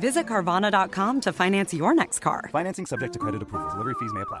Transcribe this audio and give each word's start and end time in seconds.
Visit 0.00 0.26
Carvana.com 0.26 1.20
to 1.22 1.32
finance 1.32 1.72
your 1.74 1.94
next 1.94 2.20
car. 2.20 2.48
Financing 2.52 2.86
subject 2.86 3.12
to 3.14 3.18
credit 3.18 3.42
approval. 3.42 3.70
Delivery 3.70 3.94
fees 3.98 4.12
may 4.12 4.22
apply. 4.22 4.40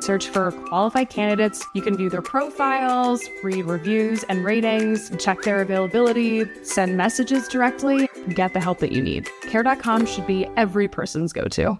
Search 0.00 0.28
for 0.28 0.52
qualified 0.68 1.10
candidates. 1.10 1.64
You 1.74 1.82
can 1.82 1.96
view 1.96 2.10
their 2.10 2.22
profiles, 2.22 3.22
read 3.42 3.64
reviews 3.64 4.24
and 4.24 4.44
ratings, 4.44 5.10
check 5.18 5.42
their 5.42 5.60
availability, 5.60 6.44
send 6.64 6.96
messages 6.96 7.48
directly, 7.48 8.08
get 8.34 8.52
the 8.52 8.60
help 8.60 8.78
that 8.78 8.92
you 8.92 9.02
need. 9.02 9.28
Care.com 9.42 10.06
should 10.06 10.26
be 10.26 10.46
every 10.56 10.88
person's 10.88 11.32
go 11.32 11.44
to. 11.48 11.78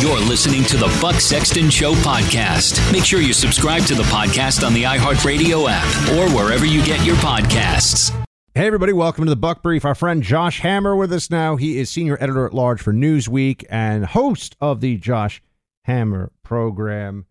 You're 0.00 0.20
listening 0.20 0.62
to 0.64 0.76
the 0.76 0.94
Buck 1.00 1.16
Sexton 1.16 1.70
Show 1.70 1.94
podcast. 1.94 2.92
Make 2.92 3.04
sure 3.04 3.20
you 3.20 3.32
subscribe 3.32 3.82
to 3.84 3.94
the 3.94 4.02
podcast 4.04 4.64
on 4.64 4.74
the 4.74 4.82
iHeartRadio 4.82 5.66
app 5.70 6.08
or 6.10 6.30
wherever 6.36 6.66
you 6.66 6.84
get 6.84 7.04
your 7.04 7.16
podcasts. 7.16 8.10
Hey, 8.54 8.66
everybody, 8.66 8.92
welcome 8.92 9.24
to 9.24 9.30
the 9.30 9.36
Buck 9.36 9.62
Brief. 9.62 9.84
Our 9.84 9.94
friend 9.94 10.22
Josh 10.22 10.60
Hammer 10.60 10.94
with 10.94 11.12
us 11.12 11.30
now. 11.30 11.56
He 11.56 11.78
is 11.78 11.90
senior 11.90 12.16
editor 12.20 12.46
at 12.46 12.54
large 12.54 12.80
for 12.80 12.92
Newsweek 12.92 13.64
and 13.70 14.04
host 14.04 14.54
of 14.60 14.80
the 14.80 14.96
Josh 14.96 15.42
Hammer 15.84 16.30
program. 16.46 17.26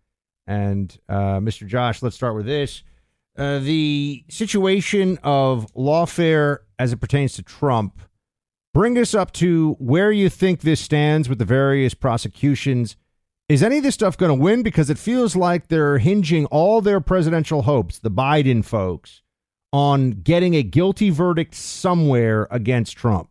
And 0.46 0.96
uh, 1.08 1.40
Mr. 1.40 1.66
Josh, 1.66 2.02
let's 2.02 2.14
start 2.14 2.36
with 2.36 2.44
this. 2.44 2.82
Uh, 3.36 3.58
the 3.58 4.24
situation 4.28 5.18
of 5.22 5.72
lawfare 5.74 6.58
as 6.78 6.92
it 6.92 6.98
pertains 6.98 7.32
to 7.34 7.42
Trump. 7.42 7.98
Bring 8.74 8.98
us 8.98 9.14
up 9.14 9.32
to 9.32 9.72
where 9.78 10.12
you 10.12 10.28
think 10.28 10.60
this 10.60 10.80
stands 10.80 11.30
with 11.30 11.38
the 11.38 11.46
various 11.46 11.94
prosecutions. 11.94 12.96
Is 13.48 13.62
any 13.62 13.78
of 13.78 13.84
this 13.84 13.94
stuff 13.94 14.18
going 14.18 14.36
to 14.36 14.42
win? 14.42 14.62
Because 14.62 14.90
it 14.90 14.98
feels 14.98 15.34
like 15.34 15.68
they're 15.68 15.98
hinging 15.98 16.44
all 16.46 16.82
their 16.82 17.00
presidential 17.00 17.62
hopes, 17.62 17.98
the 17.98 18.10
Biden 18.10 18.62
folks, 18.62 19.22
on 19.72 20.10
getting 20.10 20.54
a 20.54 20.62
guilty 20.62 21.08
verdict 21.08 21.54
somewhere 21.54 22.48
against 22.50 22.98
Trump. 22.98 23.30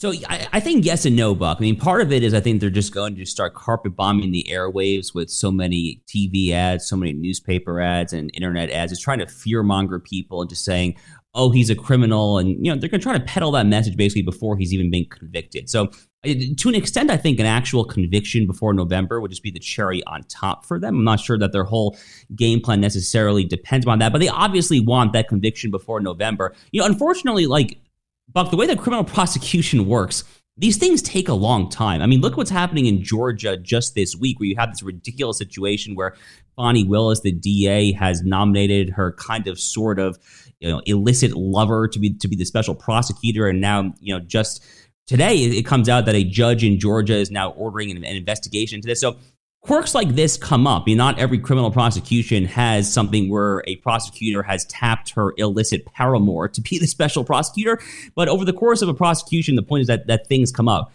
So 0.00 0.14
I, 0.30 0.48
I, 0.54 0.60
think 0.60 0.86
yes 0.86 1.04
and 1.04 1.14
no, 1.14 1.34
Buck. 1.34 1.58
I 1.58 1.60
mean, 1.60 1.76
part 1.76 2.00
of 2.00 2.10
it 2.10 2.22
is 2.22 2.32
I 2.32 2.40
think 2.40 2.62
they're 2.62 2.70
just 2.70 2.94
going 2.94 3.16
to 3.16 3.26
start 3.26 3.52
carpet 3.52 3.94
bombing 3.94 4.32
the 4.32 4.46
airwaves 4.48 5.14
with 5.14 5.28
so 5.28 5.50
many 5.50 6.00
TV 6.06 6.52
ads, 6.52 6.88
so 6.88 6.96
many 6.96 7.12
newspaper 7.12 7.82
ads, 7.82 8.14
and 8.14 8.30
internet 8.32 8.70
ads. 8.70 8.92
It's 8.92 9.00
trying 9.02 9.18
to 9.18 9.26
fearmonger 9.26 10.02
people 10.02 10.40
and 10.40 10.48
just 10.48 10.64
saying, 10.64 10.96
"Oh, 11.34 11.50
he's 11.50 11.68
a 11.68 11.74
criminal," 11.74 12.38
and 12.38 12.48
you 12.64 12.72
know 12.72 12.80
they're 12.80 12.88
going 12.88 13.02
to 13.02 13.04
try 13.04 13.18
to 13.18 13.24
peddle 13.24 13.50
that 13.50 13.66
message 13.66 13.94
basically 13.94 14.22
before 14.22 14.56
he's 14.56 14.72
even 14.72 14.90
been 14.90 15.04
convicted. 15.04 15.68
So 15.68 15.90
to 16.24 16.68
an 16.70 16.74
extent, 16.74 17.10
I 17.10 17.18
think 17.18 17.38
an 17.38 17.44
actual 17.44 17.84
conviction 17.84 18.46
before 18.46 18.72
November 18.72 19.20
would 19.20 19.30
just 19.30 19.42
be 19.42 19.50
the 19.50 19.58
cherry 19.58 20.02
on 20.04 20.22
top 20.24 20.64
for 20.64 20.78
them. 20.80 20.96
I'm 20.96 21.04
not 21.04 21.20
sure 21.20 21.36
that 21.36 21.52
their 21.52 21.64
whole 21.64 21.98
game 22.34 22.60
plan 22.60 22.80
necessarily 22.80 23.44
depends 23.44 23.86
on 23.86 23.98
that, 23.98 24.12
but 24.12 24.22
they 24.22 24.28
obviously 24.28 24.80
want 24.80 25.12
that 25.12 25.28
conviction 25.28 25.70
before 25.70 26.00
November. 26.00 26.54
You 26.72 26.80
know, 26.80 26.86
unfortunately, 26.86 27.46
like 27.46 27.76
Buck, 28.32 28.50
the 28.50 28.56
way 28.56 28.66
that 28.66 28.78
criminal 28.78 29.04
prosecution 29.04 29.86
works, 29.86 30.24
these 30.56 30.76
things 30.76 31.00
take 31.00 31.28
a 31.28 31.34
long 31.34 31.70
time. 31.70 32.02
I 32.02 32.06
mean, 32.06 32.20
look 32.20 32.36
what's 32.36 32.50
happening 32.50 32.86
in 32.86 33.02
Georgia 33.02 33.56
just 33.56 33.94
this 33.94 34.14
week, 34.14 34.38
where 34.38 34.46
you 34.46 34.56
have 34.56 34.70
this 34.70 34.82
ridiculous 34.82 35.38
situation 35.38 35.94
where 35.94 36.14
Fani 36.56 36.84
Willis, 36.84 37.20
the 37.20 37.32
DA, 37.32 37.92
has 37.92 38.22
nominated 38.22 38.90
her 38.90 39.12
kind 39.12 39.46
of 39.46 39.58
sort 39.58 39.98
of 39.98 40.18
you 40.60 40.68
know 40.68 40.82
illicit 40.84 41.32
lover 41.32 41.88
to 41.88 41.98
be 41.98 42.10
to 42.14 42.28
be 42.28 42.36
the 42.36 42.44
special 42.44 42.74
prosecutor, 42.74 43.48
and 43.48 43.60
now 43.60 43.94
you 44.00 44.14
know 44.14 44.20
just 44.20 44.62
today 45.06 45.36
it 45.36 45.64
comes 45.64 45.88
out 45.88 46.04
that 46.04 46.14
a 46.14 46.24
judge 46.24 46.62
in 46.62 46.78
Georgia 46.78 47.14
is 47.14 47.30
now 47.30 47.50
ordering 47.52 47.90
an, 47.90 47.96
an 47.98 48.16
investigation 48.16 48.76
into 48.76 48.86
this. 48.86 49.00
So 49.00 49.16
quirks 49.62 49.94
like 49.94 50.14
this 50.14 50.36
come 50.36 50.66
up. 50.66 50.82
I 50.82 50.86
mean, 50.86 50.96
not 50.96 51.18
every 51.18 51.38
criminal 51.38 51.70
prosecution 51.70 52.44
has 52.46 52.92
something 52.92 53.28
where 53.28 53.62
a 53.66 53.76
prosecutor 53.76 54.42
has 54.42 54.64
tapped 54.66 55.10
her 55.10 55.32
illicit 55.36 55.84
paramour 55.86 56.48
to 56.48 56.60
be 56.60 56.78
the 56.78 56.86
special 56.86 57.24
prosecutor. 57.24 57.78
But 58.14 58.28
over 58.28 58.44
the 58.44 58.52
course 58.52 58.82
of 58.82 58.88
a 58.88 58.94
prosecution, 58.94 59.56
the 59.56 59.62
point 59.62 59.82
is 59.82 59.86
that, 59.88 60.06
that 60.06 60.26
things 60.26 60.50
come 60.50 60.68
up. 60.68 60.92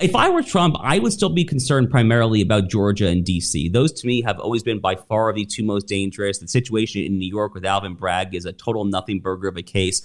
If 0.00 0.14
I 0.14 0.30
were 0.30 0.44
Trump, 0.44 0.76
I 0.80 1.00
would 1.00 1.12
still 1.12 1.28
be 1.28 1.44
concerned 1.44 1.90
primarily 1.90 2.40
about 2.40 2.68
Georgia 2.68 3.08
and 3.08 3.24
DC. 3.24 3.72
Those 3.72 3.92
to 3.94 4.06
me 4.06 4.22
have 4.22 4.38
always 4.38 4.62
been 4.62 4.78
by 4.78 4.94
far 4.94 5.32
the 5.32 5.44
two 5.44 5.64
most 5.64 5.88
dangerous. 5.88 6.38
The 6.38 6.46
situation 6.46 7.02
in 7.02 7.18
New 7.18 7.28
York 7.28 7.52
with 7.52 7.64
Alvin 7.64 7.94
Bragg 7.94 8.32
is 8.32 8.44
a 8.44 8.52
total 8.52 8.84
nothing 8.84 9.18
burger 9.18 9.48
of 9.48 9.56
a 9.56 9.62
case. 9.62 10.02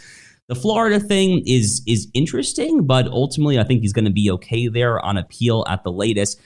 The 0.48 0.56
Florida 0.56 1.00
thing 1.00 1.44
is 1.46 1.84
is 1.86 2.10
interesting, 2.16 2.86
but 2.88 3.08
ultimately 3.08 3.60
I 3.60 3.64
think 3.64 3.82
he's 3.82 3.94
going 3.94 4.06
to 4.06 4.12
be 4.12 4.32
okay 4.32 4.68
there 4.68 5.00
on 5.00 5.16
appeal 5.16 5.64
at 5.70 5.84
the 5.84 5.92
latest. 5.92 6.42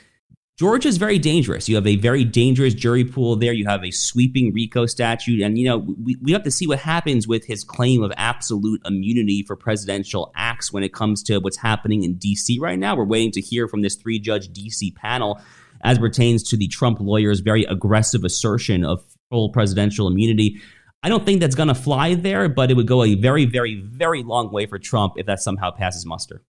Georgia 0.58 0.88
is 0.88 0.98
very 0.98 1.20
dangerous. 1.20 1.70
You 1.70 1.76
have 1.76 1.86
a 1.86 1.98
very 1.98 2.24
dangerous 2.24 2.74
jury 2.74 3.06
pool 3.06 3.36
there. 3.36 3.54
You 3.54 3.68
have 3.68 3.84
a 3.84 3.92
sweeping 3.92 4.52
RICO 4.56 4.88
statute. 4.88 5.40
And, 5.40 5.56
you 5.56 5.66
know, 5.66 5.78
we, 5.78 6.18
we 6.20 6.32
have 6.32 6.42
to 6.44 6.52
see 6.52 6.66
what 6.66 6.80
happens 6.80 7.28
with 7.28 7.46
his 7.46 7.64
claim 7.64 8.02
of 8.02 8.12
absolute 8.18 8.82
immunity 8.84 9.44
for 9.44 9.56
presidential 9.56 10.32
acts 10.36 10.74
when 10.74 10.82
it 10.82 10.94
comes 10.94 11.22
to 11.24 11.38
what's 11.38 11.58
happening 11.58 12.04
in 12.04 12.16
D.C. 12.16 12.58
right 12.58 12.80
now. 12.80 12.96
We're 12.96 13.06
waiting 13.06 13.32
to 13.34 13.42
hear 13.42 13.68
from 13.68 13.84
this 13.84 13.96
three 13.96 14.18
judge 14.18 14.52
D.C. 14.52 14.92
panel 14.92 15.40
as 15.84 16.00
pertains 16.00 16.42
to 16.50 16.58
the 16.58 16.68
Trump 16.68 17.00
lawyer's 17.00 17.42
very 17.42 17.64
aggressive 17.66 18.24
assertion 18.24 18.84
of 18.84 19.06
full 19.30 19.52
presidential 19.52 20.08
immunity. 20.08 20.60
I 21.04 21.10
don't 21.10 21.24
think 21.24 21.40
that's 21.40 21.54
going 21.54 21.68
to 21.68 21.76
fly 21.76 22.16
there, 22.16 22.50
but 22.50 22.72
it 22.72 22.74
would 22.74 22.88
go 22.88 23.04
a 23.04 23.14
very, 23.14 23.46
very, 23.46 23.76
very 23.76 24.24
long 24.24 24.52
way 24.52 24.66
for 24.66 24.80
Trump 24.80 25.14
if 25.18 25.28
that 25.28 25.40
somehow 25.40 25.70
passes 25.70 26.04
muster. 26.04 26.42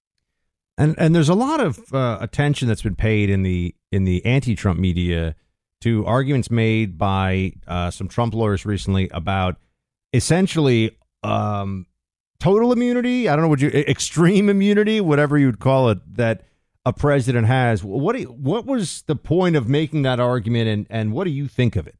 And 0.79 0.95
and 0.97 1.15
there's 1.15 1.29
a 1.29 1.35
lot 1.35 1.61
of 1.61 1.93
uh, 1.93 2.19
attention 2.21 2.69
that's 2.69 2.83
been 2.83 2.95
paid 2.95 3.29
in 3.29 3.43
the 3.43 3.75
in 3.91 4.05
the 4.05 4.25
anti-Trump 4.25 4.79
media 4.79 5.35
to 5.81 6.07
arguments 6.07 6.51
made 6.51 6.97
by 6.97 7.53
uh, 7.67 7.91
some 7.91 8.09
Trump 8.09 8.33
lawyers 8.33 8.65
recently 8.65 9.09
about 9.13 9.57
essentially 10.13 10.97
um, 11.25 11.87
total 12.39 12.73
immunity. 12.73 13.29
I 13.29 13.35
don't 13.35 13.43
know 13.43 13.49
what 13.49 13.61
you 13.61 13.69
extreme 13.71 14.49
immunity, 14.49 15.01
whatever 15.01 15.37
you'd 15.37 15.59
call 15.59 15.91
it, 15.91 15.99
that 16.15 16.45
a 16.87 16.93
president 16.93 17.49
has. 17.49 17.83
What 17.83 18.19
you, 18.19 18.27
what 18.27 18.65
was 18.65 19.03
the 19.03 19.17
point 19.17 19.57
of 19.57 19.69
making 19.69 20.03
that 20.03 20.21
argument, 20.21 20.69
and 20.69 20.87
and 20.91 21.13
what 21.13 21.25
do 21.25 21.31
you 21.31 21.49
think 21.49 21.75
of 21.75 21.89
it? 21.89 21.97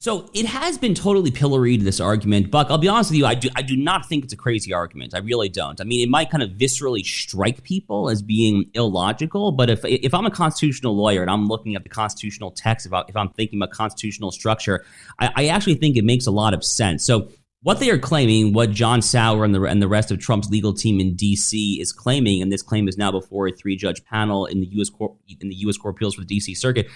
So 0.00 0.28
it 0.34 0.44
has 0.44 0.76
been 0.76 0.94
totally 0.94 1.30
pilloried 1.30 1.80
this 1.80 1.98
argument, 1.98 2.50
Buck. 2.50 2.70
I'll 2.70 2.76
be 2.76 2.88
honest 2.88 3.10
with 3.10 3.18
you, 3.18 3.24
I 3.24 3.34
do 3.34 3.48
I 3.56 3.62
do 3.62 3.74
not 3.74 4.06
think 4.06 4.24
it's 4.24 4.34
a 4.34 4.36
crazy 4.36 4.70
argument. 4.70 5.14
I 5.14 5.20
really 5.20 5.48
don't. 5.48 5.80
I 5.80 5.84
mean, 5.84 6.06
it 6.06 6.10
might 6.10 6.30
kind 6.30 6.42
of 6.42 6.50
viscerally 6.50 7.02
strike 7.02 7.62
people 7.62 8.10
as 8.10 8.20
being 8.20 8.70
illogical, 8.74 9.52
but 9.52 9.70
if 9.70 9.82
if 9.84 10.12
I'm 10.12 10.26
a 10.26 10.30
constitutional 10.30 10.94
lawyer 10.94 11.22
and 11.22 11.30
I'm 11.30 11.46
looking 11.46 11.74
at 11.74 11.84
the 11.84 11.88
constitutional 11.88 12.50
text, 12.50 12.84
if, 12.84 12.92
I, 12.92 13.04
if 13.08 13.16
I'm 13.16 13.30
thinking 13.30 13.58
about 13.58 13.70
constitutional 13.70 14.30
structure, 14.30 14.84
I, 15.18 15.30
I 15.36 15.46
actually 15.46 15.76
think 15.76 15.96
it 15.96 16.04
makes 16.04 16.26
a 16.26 16.30
lot 16.30 16.52
of 16.52 16.62
sense. 16.62 17.02
So 17.02 17.30
what 17.62 17.80
they 17.80 17.88
are 17.88 17.98
claiming, 17.98 18.52
what 18.52 18.72
John 18.72 19.00
Sauer 19.00 19.42
and 19.42 19.54
the 19.54 19.62
and 19.62 19.80
the 19.80 19.88
rest 19.88 20.10
of 20.10 20.18
Trump's 20.18 20.50
legal 20.50 20.74
team 20.74 21.00
in 21.00 21.16
D.C. 21.16 21.80
is 21.80 21.94
claiming, 21.94 22.42
and 22.42 22.52
this 22.52 22.60
claim 22.60 22.88
is 22.88 22.98
now 22.98 23.10
before 23.10 23.48
a 23.48 23.52
three 23.52 23.74
judge 23.74 24.04
panel 24.04 24.44
in 24.44 24.60
the 24.60 24.66
U.S. 24.72 24.90
Court 24.90 25.14
in 25.40 25.48
the 25.48 25.54
U.S. 25.56 25.78
Court 25.78 25.94
of 25.94 25.96
Appeals 25.96 26.14
for 26.14 26.20
the 26.20 26.26
D.C. 26.26 26.54
Circuit 26.54 26.88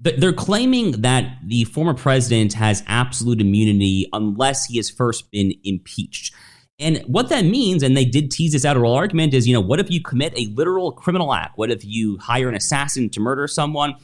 they're 0.00 0.32
claiming 0.32 0.92
that 1.02 1.38
the 1.44 1.64
former 1.64 1.94
president 1.94 2.52
has 2.54 2.84
absolute 2.86 3.40
immunity 3.40 4.06
unless 4.12 4.66
he 4.66 4.76
has 4.76 4.88
first 4.88 5.30
been 5.30 5.52
impeached. 5.64 6.34
And 6.78 6.98
what 7.06 7.28
that 7.30 7.44
means, 7.44 7.82
and 7.82 7.96
they 7.96 8.04
did 8.04 8.30
tease 8.30 8.52
this 8.52 8.64
out 8.64 8.76
of 8.76 8.82
oral 8.82 8.94
argument, 8.94 9.34
is 9.34 9.48
you 9.48 9.54
know, 9.54 9.60
what 9.60 9.80
if 9.80 9.90
you 9.90 10.00
commit 10.00 10.32
a 10.38 10.46
literal 10.54 10.92
criminal 10.92 11.34
act? 11.34 11.58
What 11.58 11.72
if 11.72 11.84
you 11.84 12.18
hire 12.18 12.48
an 12.48 12.54
assassin 12.54 13.10
to 13.10 13.20
murder 13.20 13.48
someone? 13.48 13.94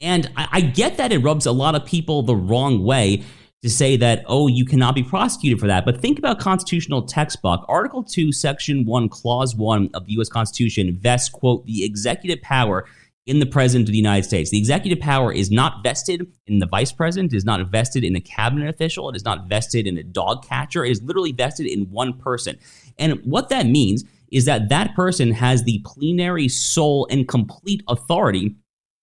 And 0.00 0.28
I, 0.36 0.48
I 0.50 0.60
get 0.60 0.96
that 0.96 1.12
it 1.12 1.18
rubs 1.18 1.46
a 1.46 1.52
lot 1.52 1.76
of 1.76 1.84
people 1.84 2.22
the 2.22 2.34
wrong 2.34 2.82
way 2.82 3.22
to 3.62 3.70
say 3.70 3.96
that, 3.96 4.24
oh, 4.26 4.48
you 4.48 4.64
cannot 4.66 4.96
be 4.96 5.04
prosecuted 5.04 5.60
for 5.60 5.68
that. 5.68 5.84
But 5.84 6.00
think 6.00 6.18
about 6.18 6.40
constitutional 6.40 7.02
textbook. 7.02 7.64
Article 7.68 8.02
2, 8.02 8.32
Section 8.32 8.84
1, 8.84 9.08
Clause 9.08 9.54
1 9.54 9.90
of 9.94 10.04
the 10.04 10.12
U.S. 10.14 10.28
Constitution 10.28 10.98
vests, 11.00 11.30
quote, 11.30 11.64
the 11.64 11.84
executive 11.84 12.42
power 12.42 12.84
in 13.26 13.38
the 13.38 13.46
president 13.46 13.88
of 13.88 13.92
the 13.92 13.98
United 13.98 14.24
States. 14.24 14.50
The 14.50 14.58
executive 14.58 15.00
power 15.00 15.32
is 15.32 15.50
not 15.50 15.82
vested 15.82 16.26
in 16.46 16.58
the 16.58 16.66
vice 16.66 16.92
president, 16.92 17.32
it 17.32 17.36
is 17.36 17.44
not 17.44 17.70
vested 17.70 18.04
in 18.04 18.14
a 18.14 18.20
cabinet 18.20 18.68
official, 18.68 19.08
it 19.08 19.16
is 19.16 19.24
not 19.24 19.48
vested 19.48 19.86
in 19.86 19.96
a 19.96 20.02
dog 20.02 20.46
catcher, 20.46 20.84
it 20.84 20.90
is 20.90 21.02
literally 21.02 21.32
vested 21.32 21.66
in 21.66 21.90
one 21.90 22.18
person. 22.18 22.58
And 22.98 23.20
what 23.24 23.48
that 23.48 23.66
means 23.66 24.04
is 24.30 24.44
that 24.44 24.68
that 24.68 24.94
person 24.94 25.32
has 25.32 25.62
the 25.62 25.80
plenary 25.84 26.48
sole 26.48 27.06
and 27.10 27.26
complete 27.26 27.82
authority 27.88 28.56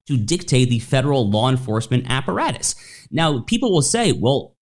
to 0.07 0.18
dictate 0.18 0.69
the 0.69 0.79
federal 0.79 1.29
law 1.29 1.50
enforcement 1.50 2.06
apparatus. 2.09 2.75
Now, 3.12 3.41
people 3.41 3.71
will 3.71 3.81
say, 3.81 4.12
well, 4.12 4.56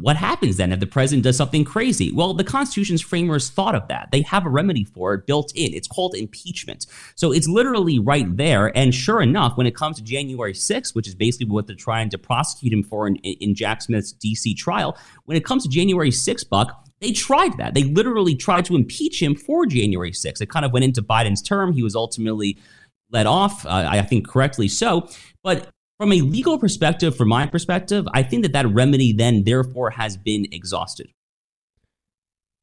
what, 0.00 0.16
happens 0.16 0.56
then 0.56 0.72
if 0.72 0.80
the 0.80 0.86
president 0.86 1.24
does 1.24 1.36
something 1.36 1.64
crazy? 1.64 2.12
Well, 2.12 2.34
the 2.34 2.44
Constitution's 2.44 3.02
framers 3.02 3.50
thought 3.50 3.74
of 3.74 3.88
that. 3.88 4.08
They 4.12 4.22
have 4.22 4.46
a 4.46 4.48
remedy 4.48 4.84
for 4.84 5.14
it 5.14 5.26
built 5.26 5.52
in. 5.54 5.74
It's 5.74 5.88
called 5.88 6.14
impeachment. 6.14 6.86
So 7.14 7.32
it's 7.32 7.48
literally 7.48 7.98
right 7.98 8.36
there. 8.36 8.76
And 8.76 8.94
sure 8.94 9.20
enough, 9.20 9.56
when 9.56 9.66
it 9.66 9.74
comes 9.74 9.96
to 9.96 10.02
January 10.02 10.52
6th, 10.52 10.94
which 10.94 11.08
is 11.08 11.14
basically 11.14 11.46
what 11.46 11.66
they're 11.66 11.76
trying 11.76 12.10
to 12.10 12.18
prosecute 12.18 12.72
him 12.72 12.82
for 12.82 13.06
in, 13.06 13.16
in 13.16 13.54
Jack 13.54 13.82
Smith's 13.82 14.14
DC 14.14 14.56
trial, 14.56 14.96
when 15.24 15.36
it 15.36 15.44
comes 15.44 15.62
to 15.64 15.68
January 15.68 16.10
6th, 16.10 16.48
Buck, 16.48 16.84
they 17.00 17.12
tried 17.12 17.56
that. 17.58 17.74
They 17.74 17.84
literally 17.84 18.34
tried 18.34 18.64
to 18.66 18.76
impeach 18.76 19.20
him 19.22 19.34
for 19.34 19.66
January 19.66 20.12
6th. 20.12 20.40
It 20.40 20.48
kind 20.48 20.64
of 20.64 20.72
went 20.72 20.84
into 20.84 21.02
Biden's 21.02 21.42
term. 21.42 21.72
He 21.72 21.82
was 21.82 21.94
ultimately 21.94 22.58
let 23.10 23.26
off, 23.26 23.64
uh, 23.66 23.86
I 23.88 24.02
think 24.02 24.28
correctly 24.28 24.68
so. 24.68 25.08
But 25.42 25.70
from 25.98 26.12
a 26.12 26.20
legal 26.20 26.58
perspective, 26.58 27.16
from 27.16 27.28
my 27.28 27.46
perspective, 27.46 28.06
I 28.12 28.22
think 28.22 28.42
that 28.42 28.52
that 28.52 28.66
remedy 28.68 29.12
then 29.12 29.44
therefore 29.44 29.90
has 29.90 30.16
been 30.16 30.46
exhausted. 30.52 31.08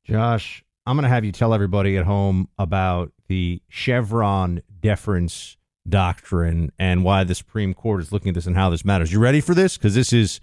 Josh, 0.06 0.63
I'm 0.85 0.95
going 0.95 1.03
to 1.03 1.09
have 1.09 1.25
you 1.25 1.31
tell 1.31 1.53
everybody 1.53 1.97
at 1.97 2.06
home 2.06 2.50
about 2.57 3.12
the 3.27 3.62
Chevron 3.69 4.62
deference 4.81 5.57
doctrine 5.88 6.71
and 6.77 7.03
why 7.03 7.24
the 7.24 7.35
Supreme 7.35 7.74
Court 7.74 8.01
is 8.01 8.12
looking 8.12 8.30
at 8.30 8.35
this 8.35 8.45
and 8.45 8.56
how 8.56 8.69
this 8.69 8.85
matters. 8.85 9.12
You 9.12 9.19
ready 9.19 9.41
for 9.41 9.56
this? 9.56 9.77
Because 9.77 9.95
this 9.95 10.13
is 10.13 10.39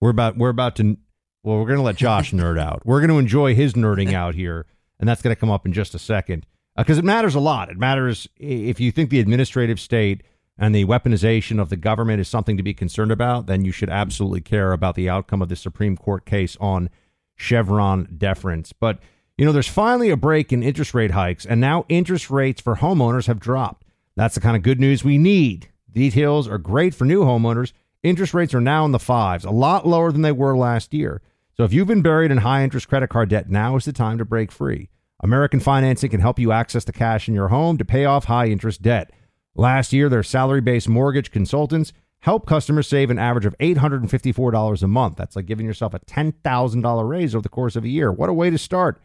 we're 0.00 0.10
about 0.10 0.36
we're 0.36 0.48
about 0.48 0.76
to 0.76 0.96
well, 1.42 1.58
we're 1.58 1.66
going 1.66 1.78
to 1.78 1.82
let 1.82 1.96
Josh 1.96 2.32
nerd 2.32 2.58
out. 2.58 2.82
We're 2.84 3.00
going 3.00 3.10
to 3.10 3.18
enjoy 3.18 3.54
his 3.54 3.74
nerding 3.74 4.14
out 4.14 4.34
here, 4.34 4.66
and 4.98 5.08
that's 5.08 5.22
going 5.22 5.34
to 5.34 5.40
come 5.40 5.50
up 5.50 5.66
in 5.66 5.72
just 5.72 5.94
a 5.94 5.98
second 5.98 6.46
because 6.76 6.96
uh, 6.96 7.00
it 7.00 7.04
matters 7.04 7.34
a 7.34 7.40
lot. 7.40 7.70
It 7.70 7.78
matters 7.78 8.26
if 8.36 8.80
you 8.80 8.90
think 8.90 9.10
the 9.10 9.20
administrative 9.20 9.78
state 9.78 10.22
and 10.56 10.74
the 10.74 10.84
weaponization 10.84 11.60
of 11.60 11.68
the 11.68 11.76
government 11.76 12.20
is 12.20 12.28
something 12.28 12.56
to 12.56 12.62
be 12.62 12.74
concerned 12.74 13.10
about, 13.10 13.46
then 13.46 13.64
you 13.64 13.72
should 13.72 13.90
absolutely 13.90 14.40
care 14.40 14.72
about 14.72 14.94
the 14.94 15.08
outcome 15.08 15.42
of 15.42 15.48
the 15.48 15.56
Supreme 15.56 15.96
Court 15.96 16.24
case 16.24 16.56
on 16.60 16.90
Chevron 17.34 18.14
deference. 18.16 18.72
But, 18.72 19.00
you 19.36 19.44
know, 19.44 19.52
there's 19.52 19.68
finally 19.68 20.10
a 20.10 20.16
break 20.16 20.52
in 20.52 20.62
interest 20.62 20.94
rate 20.94 21.10
hikes, 21.10 21.44
and 21.44 21.60
now 21.60 21.84
interest 21.88 22.30
rates 22.30 22.60
for 22.60 22.76
homeowners 22.76 23.26
have 23.26 23.40
dropped. 23.40 23.86
That's 24.16 24.36
the 24.36 24.40
kind 24.40 24.56
of 24.56 24.62
good 24.62 24.78
news 24.78 25.02
we 25.02 25.18
need. 25.18 25.70
Details 25.90 26.46
are 26.46 26.58
great 26.58 26.94
for 26.94 27.04
new 27.04 27.24
homeowners. 27.24 27.72
Interest 28.04 28.34
rates 28.34 28.54
are 28.54 28.60
now 28.60 28.84
in 28.84 28.92
the 28.92 28.98
fives, 28.98 29.44
a 29.44 29.50
lot 29.50 29.86
lower 29.86 30.12
than 30.12 30.22
they 30.22 30.32
were 30.32 30.56
last 30.56 30.94
year. 30.94 31.20
So 31.56 31.64
if 31.64 31.72
you've 31.72 31.88
been 31.88 32.02
buried 32.02 32.30
in 32.30 32.38
high 32.38 32.62
interest 32.62 32.88
credit 32.88 33.08
card 33.08 33.28
debt, 33.30 33.48
now 33.48 33.76
is 33.76 33.84
the 33.84 33.92
time 33.92 34.18
to 34.18 34.24
break 34.24 34.52
free. 34.52 34.90
American 35.20 35.58
Financing 35.58 36.10
can 36.10 36.20
help 36.20 36.38
you 36.38 36.52
access 36.52 36.84
the 36.84 36.92
cash 36.92 37.28
in 37.28 37.34
your 37.34 37.48
home 37.48 37.78
to 37.78 37.84
pay 37.84 38.04
off 38.04 38.24
high 38.24 38.46
interest 38.46 38.82
debt. 38.82 39.10
Last 39.54 39.92
year, 39.92 40.08
their 40.08 40.22
salary 40.22 40.60
based 40.60 40.88
mortgage 40.88 41.30
consultants 41.30 41.92
helped 42.20 42.46
customers 42.46 42.88
save 42.88 43.10
an 43.10 43.18
average 43.18 43.46
of 43.46 43.56
$854 43.58 44.82
a 44.82 44.88
month. 44.88 45.16
That's 45.16 45.36
like 45.36 45.46
giving 45.46 45.66
yourself 45.66 45.94
a 45.94 46.00
$10,000 46.00 47.08
raise 47.08 47.34
over 47.34 47.42
the 47.42 47.48
course 47.48 47.76
of 47.76 47.84
a 47.84 47.88
year. 47.88 48.10
What 48.10 48.30
a 48.30 48.34
way 48.34 48.50
to 48.50 48.58
start! 48.58 49.00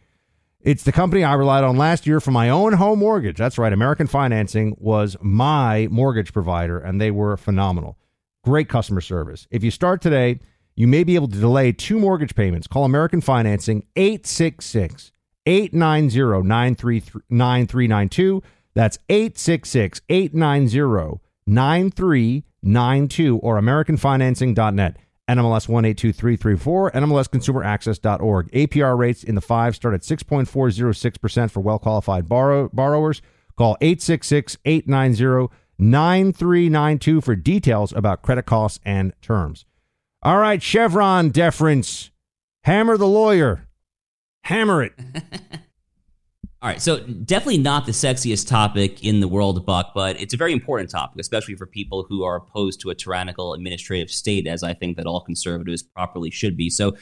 It's 0.61 0.83
the 0.83 0.91
company 0.91 1.23
I 1.23 1.35
relied 1.35 1.63
on 1.63 1.77
last 1.77 2.05
year 2.05 2.19
for 2.19 2.31
my 2.31 2.49
own 2.49 2.73
home 2.73 2.99
mortgage. 2.99 3.37
That's 3.37 3.57
right. 3.57 3.71
American 3.71 4.07
Financing 4.07 4.75
was 4.77 5.15
my 5.21 5.87
mortgage 5.89 6.33
provider, 6.33 6.77
and 6.77 6.99
they 6.99 7.11
were 7.11 7.37
phenomenal. 7.37 7.97
Great 8.43 8.67
customer 8.67 8.99
service. 8.99 9.47
If 9.51 9.63
you 9.63 9.71
start 9.71 10.01
today, 10.01 10.39
you 10.75 10.85
may 10.85 11.05
be 11.05 11.15
able 11.15 11.29
to 11.29 11.39
delay 11.39 11.71
two 11.71 11.97
mortgage 11.97 12.35
payments. 12.35 12.67
Call 12.67 12.83
American 12.83 13.21
Financing 13.21 13.85
866 13.95 15.13
890 15.45 16.47
9392 17.29 18.43
that's 18.73 18.97
866 19.09 20.01
890 20.09 21.19
9392 21.45 23.37
or 23.37 23.59
AmericanFinancing.net. 23.59 24.97
NMLS 25.27 25.69
182334, 25.69 26.91
NMLSConsumerAccess.org. 26.91 28.51
APR 28.51 28.97
rates 28.97 29.23
in 29.23 29.35
the 29.35 29.41
five 29.41 29.75
start 29.75 29.93
at 29.93 30.01
6.406% 30.01 31.51
for 31.51 31.59
well 31.59 31.77
qualified 31.77 32.27
borrow- 32.27 32.69
borrowers. 32.73 33.21
Call 33.55 33.77
866 33.81 34.57
890 34.65 35.53
9392 35.77 37.21
for 37.21 37.35
details 37.35 37.93
about 37.93 38.21
credit 38.21 38.45
costs 38.45 38.79
and 38.83 39.13
terms. 39.21 39.65
All 40.23 40.37
right, 40.37 40.61
Chevron 40.61 41.29
deference. 41.29 42.11
Hammer 42.63 42.97
the 42.97 43.07
lawyer. 43.07 43.67
Hammer 44.45 44.83
it. 44.83 44.93
All 46.61 46.67
right, 46.67 46.81
so 46.81 46.99
definitely 46.99 47.59
not 47.59 47.85
the 47.85 47.93
sexiest 47.93 48.49
topic 48.49 49.01
in 49.01 49.21
the 49.21 49.29
world, 49.29 49.65
Buck, 49.65 49.91
but 49.95 50.19
it's 50.19 50.33
a 50.33 50.37
very 50.37 50.51
important 50.51 50.89
topic, 50.89 51.17
especially 51.21 51.55
for 51.55 51.65
people 51.65 52.05
who 52.09 52.23
are 52.23 52.35
opposed 52.35 52.81
to 52.81 52.89
a 52.89 52.95
tyrannical 52.95 53.53
administrative 53.53 54.11
state, 54.11 54.45
as 54.45 54.61
I 54.61 54.73
think 54.73 54.97
that 54.97 55.05
all 55.05 55.21
conservatives 55.21 55.81
properly 55.81 56.29
should 56.29 56.57
be. 56.57 56.69
So, 56.69 56.97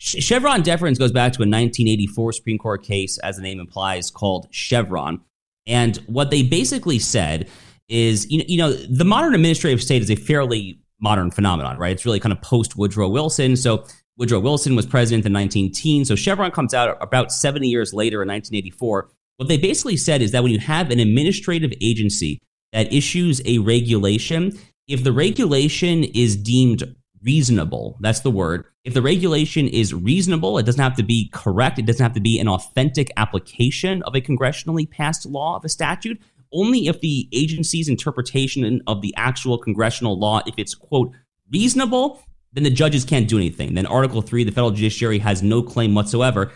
Chevron 0.00 0.62
deference 0.62 0.98
goes 0.98 1.10
back 1.10 1.32
to 1.32 1.38
a 1.38 1.48
1984 1.48 2.32
Supreme 2.32 2.58
Court 2.58 2.84
case, 2.84 3.18
as 3.18 3.36
the 3.36 3.42
name 3.42 3.58
implies, 3.58 4.10
called 4.10 4.46
Chevron. 4.50 5.22
And 5.66 5.96
what 6.06 6.30
they 6.30 6.42
basically 6.42 6.98
said 6.98 7.48
is, 7.88 8.30
you 8.30 8.38
know, 8.38 8.44
you 8.46 8.58
know, 8.58 8.72
the 8.72 9.04
modern 9.04 9.34
administrative 9.34 9.82
state 9.82 10.02
is 10.02 10.10
a 10.10 10.16
fairly 10.16 10.80
modern 11.00 11.30
phenomenon, 11.30 11.78
right? 11.78 11.92
It's 11.92 12.04
really 12.04 12.20
kind 12.20 12.32
of 12.32 12.40
post 12.42 12.76
Woodrow 12.76 13.08
Wilson. 13.08 13.56
So 13.56 13.84
Woodrow 14.18 14.40
Wilson 14.40 14.74
was 14.74 14.84
president 14.84 15.24
in 15.24 15.32
1910. 15.32 16.04
So 16.04 16.16
Chevron 16.16 16.50
comes 16.50 16.74
out 16.74 16.98
about 17.00 17.32
70 17.32 17.68
years 17.68 17.94
later 17.94 18.20
in 18.20 18.28
1984. 18.28 19.10
What 19.36 19.48
they 19.48 19.56
basically 19.56 19.96
said 19.96 20.20
is 20.20 20.32
that 20.32 20.42
when 20.42 20.50
you 20.50 20.58
have 20.58 20.90
an 20.90 20.98
administrative 20.98 21.72
agency 21.80 22.40
that 22.72 22.92
issues 22.92 23.40
a 23.44 23.58
regulation, 23.58 24.58
if 24.88 25.04
the 25.04 25.12
regulation 25.12 26.02
is 26.02 26.36
deemed 26.36 26.96
reasonable, 27.22 27.96
that's 28.00 28.20
the 28.20 28.30
word. 28.32 28.64
If 28.82 28.94
the 28.94 29.02
regulation 29.02 29.68
is 29.68 29.94
reasonable, 29.94 30.58
it 30.58 30.66
doesn't 30.66 30.82
have 30.82 30.96
to 30.96 31.04
be 31.04 31.30
correct, 31.32 31.78
it 31.78 31.86
doesn't 31.86 32.02
have 32.02 32.14
to 32.14 32.20
be 32.20 32.40
an 32.40 32.48
authentic 32.48 33.12
application 33.16 34.02
of 34.02 34.16
a 34.16 34.20
congressionally 34.20 34.90
passed 34.90 35.26
law 35.26 35.56
of 35.56 35.64
a 35.64 35.68
statute. 35.68 36.20
Only 36.52 36.88
if 36.88 37.00
the 37.00 37.28
agency's 37.32 37.88
interpretation 37.88 38.82
of 38.88 39.02
the 39.02 39.14
actual 39.16 39.58
congressional 39.58 40.18
law, 40.18 40.42
if 40.46 40.54
it's 40.56 40.74
quote 40.74 41.12
reasonable, 41.52 42.20
then 42.58 42.64
the 42.64 42.70
judges 42.70 43.04
can't 43.04 43.28
do 43.28 43.36
anything. 43.36 43.74
Then 43.74 43.86
Article 43.86 44.20
3, 44.20 44.42
the 44.42 44.50
federal 44.50 44.72
judiciary 44.72 45.20
has 45.20 45.44
no 45.44 45.62
claim 45.62 45.94
whatsoever. 45.94 46.50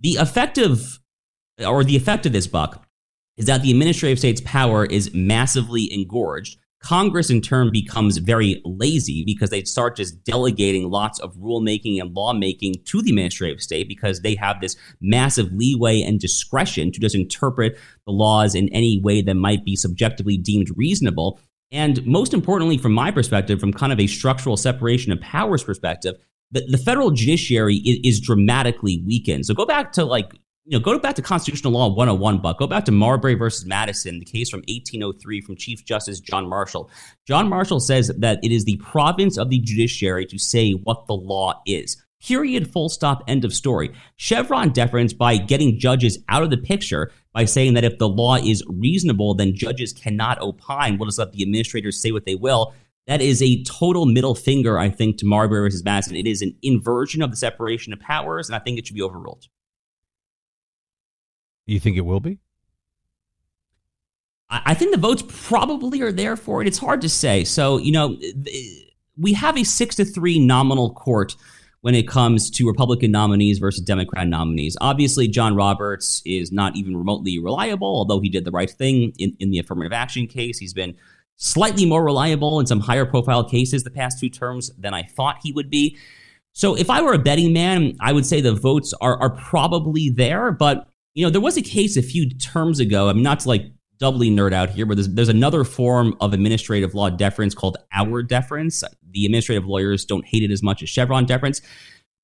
The 0.00 0.10
effective 0.10 0.98
or 1.66 1.82
the 1.82 1.96
effect 1.96 2.26
of 2.26 2.32
this 2.32 2.46
buck 2.46 2.86
is 3.38 3.46
that 3.46 3.62
the 3.62 3.70
administrative 3.70 4.18
state's 4.18 4.42
power 4.42 4.84
is 4.84 5.14
massively 5.14 5.90
engorged. 5.90 6.58
Congress, 6.80 7.30
in 7.30 7.40
turn, 7.40 7.70
becomes 7.72 8.18
very 8.18 8.60
lazy 8.64 9.24
because 9.24 9.48
they 9.48 9.64
start 9.64 9.96
just 9.96 10.22
delegating 10.22 10.90
lots 10.90 11.18
of 11.18 11.34
rulemaking 11.36 11.98
and 11.98 12.14
lawmaking 12.14 12.74
to 12.84 13.00
the 13.00 13.10
administrative 13.10 13.62
state 13.62 13.88
because 13.88 14.20
they 14.20 14.34
have 14.34 14.60
this 14.60 14.76
massive 15.00 15.50
leeway 15.52 16.02
and 16.02 16.20
discretion 16.20 16.92
to 16.92 17.00
just 17.00 17.14
interpret 17.14 17.78
the 18.06 18.12
laws 18.12 18.54
in 18.54 18.68
any 18.68 19.00
way 19.00 19.22
that 19.22 19.34
might 19.34 19.64
be 19.64 19.74
subjectively 19.74 20.36
deemed 20.36 20.68
reasonable. 20.76 21.40
And 21.70 22.04
most 22.06 22.32
importantly, 22.32 22.78
from 22.78 22.92
my 22.92 23.10
perspective, 23.10 23.60
from 23.60 23.72
kind 23.72 23.92
of 23.92 24.00
a 24.00 24.06
structural 24.06 24.56
separation 24.56 25.12
of 25.12 25.20
powers 25.20 25.62
perspective, 25.62 26.16
the, 26.50 26.62
the 26.62 26.78
federal 26.78 27.10
judiciary 27.10 27.76
is, 27.76 28.14
is 28.16 28.20
dramatically 28.20 29.02
weakened. 29.06 29.46
So 29.46 29.54
go 29.54 29.66
back 29.66 29.92
to 29.92 30.04
like 30.04 30.32
you 30.68 30.78
know, 30.78 30.84
go 30.84 30.98
back 30.98 31.14
to 31.14 31.22
Constitutional 31.22 31.72
Law 31.72 31.88
101, 31.88 32.42
Buck. 32.42 32.58
Go 32.58 32.66
back 32.66 32.84
to 32.84 32.92
Marbury 32.92 33.32
versus 33.32 33.64
Madison, 33.64 34.18
the 34.18 34.26
case 34.26 34.50
from 34.50 34.60
1803 34.68 35.40
from 35.40 35.56
Chief 35.56 35.82
Justice 35.82 36.20
John 36.20 36.46
Marshall. 36.46 36.90
John 37.26 37.48
Marshall 37.48 37.80
says 37.80 38.12
that 38.18 38.38
it 38.42 38.52
is 38.52 38.66
the 38.66 38.76
province 38.76 39.38
of 39.38 39.48
the 39.48 39.60
judiciary 39.60 40.26
to 40.26 40.38
say 40.38 40.72
what 40.72 41.06
the 41.06 41.14
law 41.14 41.62
is. 41.64 41.96
Period, 42.20 42.70
full 42.70 42.90
stop, 42.90 43.24
end 43.26 43.46
of 43.46 43.54
story. 43.54 43.94
Chevron 44.16 44.70
deference 44.70 45.14
by 45.14 45.38
getting 45.38 45.78
judges 45.78 46.18
out 46.28 46.42
of 46.42 46.50
the 46.50 46.58
picture 46.58 47.12
by 47.38 47.44
saying 47.44 47.74
that 47.74 47.84
if 47.84 47.98
the 47.98 48.08
law 48.08 48.34
is 48.34 48.64
reasonable, 48.66 49.32
then 49.32 49.54
judges 49.54 49.92
cannot 49.92 50.42
opine. 50.42 50.98
We'll 50.98 51.06
just 51.06 51.20
let 51.20 51.30
the 51.30 51.40
administrators 51.40 52.02
say 52.02 52.10
what 52.10 52.24
they 52.24 52.34
will. 52.34 52.74
That 53.06 53.20
is 53.20 53.40
a 53.40 53.62
total 53.62 54.06
middle 54.06 54.34
finger, 54.34 54.76
I 54.76 54.88
think, 54.90 55.18
to 55.18 55.24
Marbury 55.24 55.60
versus 55.60 55.84
Madison. 55.84 56.16
It 56.16 56.26
is 56.26 56.42
an 56.42 56.56
inversion 56.62 57.22
of 57.22 57.30
the 57.30 57.36
separation 57.36 57.92
of 57.92 58.00
powers, 58.00 58.48
and 58.48 58.56
I 58.56 58.58
think 58.58 58.76
it 58.76 58.88
should 58.88 58.96
be 58.96 59.02
overruled. 59.02 59.46
You 61.64 61.78
think 61.78 61.96
it 61.96 62.00
will 62.00 62.18
be? 62.18 62.40
I 64.50 64.74
think 64.74 64.90
the 64.90 65.00
votes 65.00 65.22
probably 65.28 66.00
are 66.00 66.10
there 66.10 66.34
for 66.34 66.60
it. 66.60 66.66
It's 66.66 66.78
hard 66.78 67.02
to 67.02 67.08
say. 67.08 67.44
So, 67.44 67.78
you 67.78 67.92
know, 67.92 68.18
we 69.16 69.32
have 69.34 69.56
a 69.56 69.62
six 69.62 69.94
to 69.94 70.04
three 70.04 70.40
nominal 70.40 70.92
court 70.92 71.36
when 71.80 71.94
it 71.94 72.08
comes 72.08 72.50
to 72.50 72.66
Republican 72.66 73.10
nominees 73.10 73.58
versus 73.58 73.84
Democrat 73.84 74.26
nominees. 74.26 74.76
Obviously, 74.80 75.28
John 75.28 75.54
Roberts 75.54 76.22
is 76.24 76.50
not 76.50 76.76
even 76.76 76.96
remotely 76.96 77.38
reliable, 77.38 77.88
although 77.88 78.20
he 78.20 78.28
did 78.28 78.44
the 78.44 78.50
right 78.50 78.70
thing 78.70 79.12
in, 79.18 79.36
in 79.38 79.50
the 79.50 79.58
affirmative 79.58 79.92
action 79.92 80.26
case. 80.26 80.58
He's 80.58 80.74
been 80.74 80.96
slightly 81.36 81.86
more 81.86 82.04
reliable 82.04 82.58
in 82.58 82.66
some 82.66 82.80
higher 82.80 83.06
profile 83.06 83.48
cases 83.48 83.84
the 83.84 83.90
past 83.90 84.18
two 84.18 84.28
terms 84.28 84.70
than 84.76 84.92
I 84.92 85.04
thought 85.04 85.38
he 85.42 85.52
would 85.52 85.70
be. 85.70 85.96
So 86.52 86.76
if 86.76 86.90
I 86.90 87.00
were 87.00 87.12
a 87.12 87.18
betting 87.18 87.52
man, 87.52 87.96
I 88.00 88.12
would 88.12 88.26
say 88.26 88.40
the 88.40 88.54
votes 88.54 88.92
are, 89.00 89.16
are 89.20 89.30
probably 89.30 90.10
there, 90.10 90.50
but 90.50 90.88
you 91.14 91.24
know, 91.24 91.30
there 91.30 91.40
was 91.40 91.56
a 91.56 91.62
case 91.62 91.96
a 91.96 92.02
few 92.02 92.28
terms 92.28 92.80
ago. 92.80 93.08
I 93.08 93.12
mean, 93.12 93.22
not 93.22 93.40
to 93.40 93.48
like 93.48 93.66
doubly 93.98 94.30
nerd 94.30 94.52
out 94.52 94.70
here, 94.70 94.86
but 94.86 94.96
there's, 94.96 95.08
there's 95.08 95.28
another 95.28 95.64
form 95.64 96.16
of 96.20 96.32
administrative 96.32 96.94
law 96.94 97.10
deference 97.10 97.54
called 97.54 97.76
Auer 97.92 98.22
deference. 98.22 98.82
The 99.12 99.24
administrative 99.24 99.66
lawyers 99.66 100.04
don't 100.04 100.26
hate 100.26 100.42
it 100.42 100.50
as 100.50 100.62
much 100.62 100.82
as 100.82 100.88
Chevron 100.88 101.26
deference. 101.26 101.60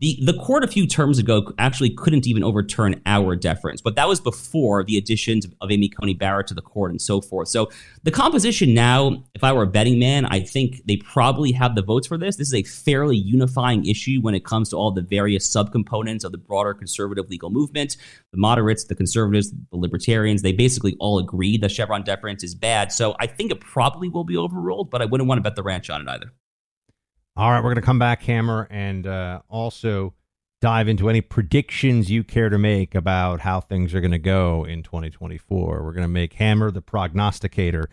The, 0.01 0.19
the 0.23 0.35
court 0.35 0.65
a 0.65 0.67
few 0.67 0.89
terms 0.89 1.21
ago 1.21 1.53
actually 1.57 1.91
couldn't 1.91 2.27
even 2.27 2.43
overturn 2.43 3.01
Auer 3.07 3.37
deference, 3.37 3.81
but 3.81 3.95
that 3.95 4.09
was 4.09 4.21
before 4.21 4.83
the 4.83 4.99
additions 4.99 5.47
of 5.61 5.71
Amy 5.71 5.89
Coney 5.89 6.15
Barrett 6.15 6.49
to 6.49 6.55
the 6.55 6.61
court 6.61 6.91
and 6.91 7.01
so 7.01 7.21
forth. 7.21 7.47
So 7.47 7.71
the 8.03 8.11
composition 8.11 8.75
now, 8.75 9.23
if 9.35 9.45
I 9.45 9.53
were 9.53 9.63
a 9.63 9.69
betting 9.69 10.01
man, 10.01 10.27
I 10.27 10.41
think 10.41 10.83
they 10.85 10.97
probably 10.97 11.53
have 11.53 11.77
the 11.77 11.83
votes 11.83 12.09
for 12.09 12.19
this. 12.19 12.37
This 12.37 12.49
is 12.49 12.55
a 12.55 12.65
fairly 12.65 13.17
unifying 13.17 13.87
issue 13.87 14.21
when 14.21 14.35
it 14.35 14.45
comes 14.45 14.69
to 14.71 14.77
all 14.77 14.91
the 14.91 15.01
various 15.01 15.49
subcomponents 15.49 16.25
of 16.25 16.33
the 16.33 16.39
broader 16.39 16.75
conservative 16.75 17.31
legal 17.31 17.51
movement. 17.51 17.97
The 18.33 18.39
moderates, 18.39 18.85
the 18.85 18.97
conservatives, 18.97 19.53
the 19.53 19.77
libertarians, 19.77 20.43
they 20.43 20.53
basically 20.53 20.97
all 20.99 21.21
agree 21.21 21.57
that 21.59 21.71
Chevron 21.71 22.03
deference 22.03 22.43
is 22.43 22.57
bad. 22.57 22.91
So 22.91 23.15
I 23.21 23.29
think 23.29 23.53
it 23.53 23.61
probably 23.61 24.09
will 24.09 24.25
be 24.25 24.37
overruled, 24.37 24.91
but 24.91 25.03
I 25.03 25.05
wouldn't 25.05 25.29
want 25.29 25.39
to 25.39 25.43
bet 25.43 25.55
the 25.55 25.63
ranch 25.63 25.89
on 25.89 26.03
it 26.03 26.09
either. 26.09 26.33
All 27.37 27.51
right, 27.51 27.59
we're 27.59 27.71
going 27.71 27.83
to 27.83 27.83
come 27.83 27.99
back, 27.99 28.23
Hammer, 28.23 28.69
and 28.71 29.09
uh, 29.09 29.41
also 29.49 30.15
dive 30.61 30.87
into 30.87 31.11
any 31.11 31.21
predictions 31.21 32.09
you 32.09 32.23
care 32.23 32.49
to 32.49 32.59
make 32.59 32.95
about 32.95 33.41
how 33.41 33.61
things 33.61 33.93
are 33.93 34.01
going 34.01 34.13
to 34.13 34.21
go 34.21 34.65
in 34.65 34.85
2024. 34.85 35.83
We're 35.83 35.93
going 35.93 36.05
to 36.05 36.09
make 36.09 36.35
Hammer 36.35 36.71
the 36.71 36.81
prognosticator. 36.81 37.91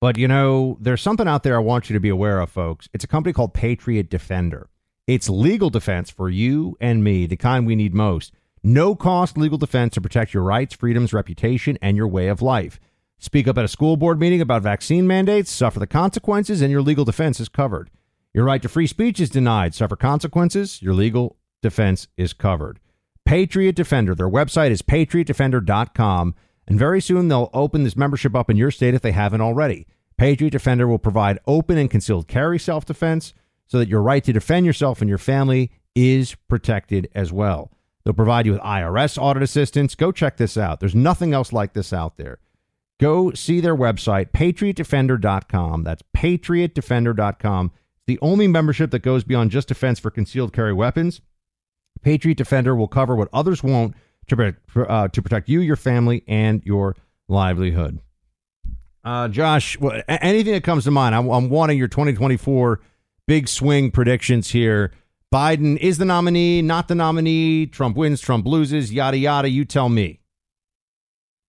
But, 0.00 0.16
you 0.16 0.26
know, 0.26 0.78
there's 0.80 1.02
something 1.02 1.28
out 1.28 1.42
there 1.42 1.56
I 1.56 1.58
want 1.58 1.90
you 1.90 1.94
to 1.94 2.00
be 2.00 2.08
aware 2.08 2.40
of, 2.40 2.48
folks. 2.48 2.88
It's 2.94 3.04
a 3.04 3.06
company 3.06 3.34
called 3.34 3.52
Patriot 3.52 4.08
Defender. 4.08 4.70
It's 5.06 5.28
legal 5.28 5.68
defense 5.68 6.08
for 6.08 6.30
you 6.30 6.78
and 6.80 7.04
me, 7.04 7.26
the 7.26 7.36
kind 7.36 7.66
we 7.66 7.76
need 7.76 7.92
most. 7.92 8.32
No 8.62 8.94
cost 8.94 9.36
legal 9.36 9.58
defense 9.58 9.92
to 9.94 10.00
protect 10.00 10.32
your 10.32 10.42
rights, 10.42 10.74
freedoms, 10.74 11.12
reputation, 11.12 11.76
and 11.82 11.98
your 11.98 12.08
way 12.08 12.28
of 12.28 12.40
life. 12.40 12.80
Speak 13.18 13.46
up 13.46 13.58
at 13.58 13.64
a 13.66 13.68
school 13.68 13.98
board 13.98 14.18
meeting 14.18 14.40
about 14.40 14.62
vaccine 14.62 15.06
mandates, 15.06 15.50
suffer 15.50 15.78
the 15.78 15.86
consequences, 15.86 16.62
and 16.62 16.70
your 16.70 16.80
legal 16.80 17.04
defense 17.04 17.40
is 17.40 17.50
covered. 17.50 17.90
Your 18.32 18.44
right 18.44 18.62
to 18.62 18.68
free 18.68 18.86
speech 18.86 19.18
is 19.18 19.30
denied. 19.30 19.74
Suffer 19.74 19.96
consequences. 19.96 20.80
Your 20.80 20.94
legal 20.94 21.36
defense 21.62 22.08
is 22.16 22.32
covered. 22.32 22.78
Patriot 23.24 23.74
Defender. 23.74 24.14
Their 24.14 24.28
website 24.30 24.70
is 24.70 24.82
patriotdefender.com. 24.82 26.34
And 26.68 26.78
very 26.78 27.00
soon 27.00 27.28
they'll 27.28 27.50
open 27.52 27.82
this 27.82 27.96
membership 27.96 28.36
up 28.36 28.48
in 28.48 28.56
your 28.56 28.70
state 28.70 28.94
if 28.94 29.02
they 29.02 29.12
haven't 29.12 29.40
already. 29.40 29.86
Patriot 30.16 30.50
Defender 30.50 30.86
will 30.86 30.98
provide 30.98 31.40
open 31.46 31.76
and 31.76 31.90
concealed 31.90 32.28
carry 32.28 32.58
self 32.58 32.84
defense 32.86 33.34
so 33.66 33.78
that 33.78 33.88
your 33.88 34.02
right 34.02 34.22
to 34.24 34.32
defend 34.32 34.66
yourself 34.66 35.00
and 35.00 35.08
your 35.08 35.18
family 35.18 35.70
is 35.94 36.36
protected 36.48 37.08
as 37.14 37.32
well. 37.32 37.72
They'll 38.04 38.14
provide 38.14 38.46
you 38.46 38.52
with 38.52 38.60
IRS 38.60 39.20
audit 39.20 39.42
assistance. 39.42 39.94
Go 39.94 40.12
check 40.12 40.36
this 40.36 40.56
out. 40.56 40.80
There's 40.80 40.94
nothing 40.94 41.32
else 41.32 41.52
like 41.52 41.72
this 41.72 41.92
out 41.92 42.16
there. 42.16 42.38
Go 42.98 43.32
see 43.32 43.60
their 43.60 43.76
website, 43.76 44.30
patriotdefender.com. 44.30 45.84
That's 45.84 46.02
patriotdefender.com 46.16 47.72
the 48.10 48.18
only 48.20 48.48
membership 48.48 48.90
that 48.90 49.02
goes 49.02 49.22
beyond 49.22 49.52
just 49.52 49.68
defense 49.68 50.00
for 50.00 50.10
concealed 50.10 50.52
carry 50.52 50.72
weapons. 50.72 51.20
Patriot 52.02 52.36
Defender 52.36 52.74
will 52.74 52.88
cover 52.88 53.14
what 53.14 53.28
others 53.32 53.62
won't 53.62 53.94
to, 54.26 54.56
uh, 54.78 55.06
to 55.06 55.22
protect 55.22 55.48
you, 55.48 55.60
your 55.60 55.76
family, 55.76 56.24
and 56.26 56.60
your 56.64 56.96
livelihood. 57.28 58.00
Uh, 59.04 59.28
Josh, 59.28 59.78
anything 60.08 60.54
that 60.54 60.64
comes 60.64 60.82
to 60.84 60.90
mind? 60.90 61.14
I'm, 61.14 61.28
I'm 61.28 61.50
wanting 61.50 61.78
your 61.78 61.86
2024 61.86 62.80
big 63.28 63.46
swing 63.46 63.92
predictions 63.92 64.50
here. 64.50 64.90
Biden 65.32 65.76
is 65.78 65.98
the 65.98 66.04
nominee, 66.04 66.62
not 66.62 66.88
the 66.88 66.96
nominee. 66.96 67.66
Trump 67.66 67.96
wins, 67.96 68.20
Trump 68.20 68.44
loses, 68.44 68.92
yada, 68.92 69.18
yada. 69.18 69.48
You 69.48 69.64
tell 69.64 69.88
me. 69.88 70.18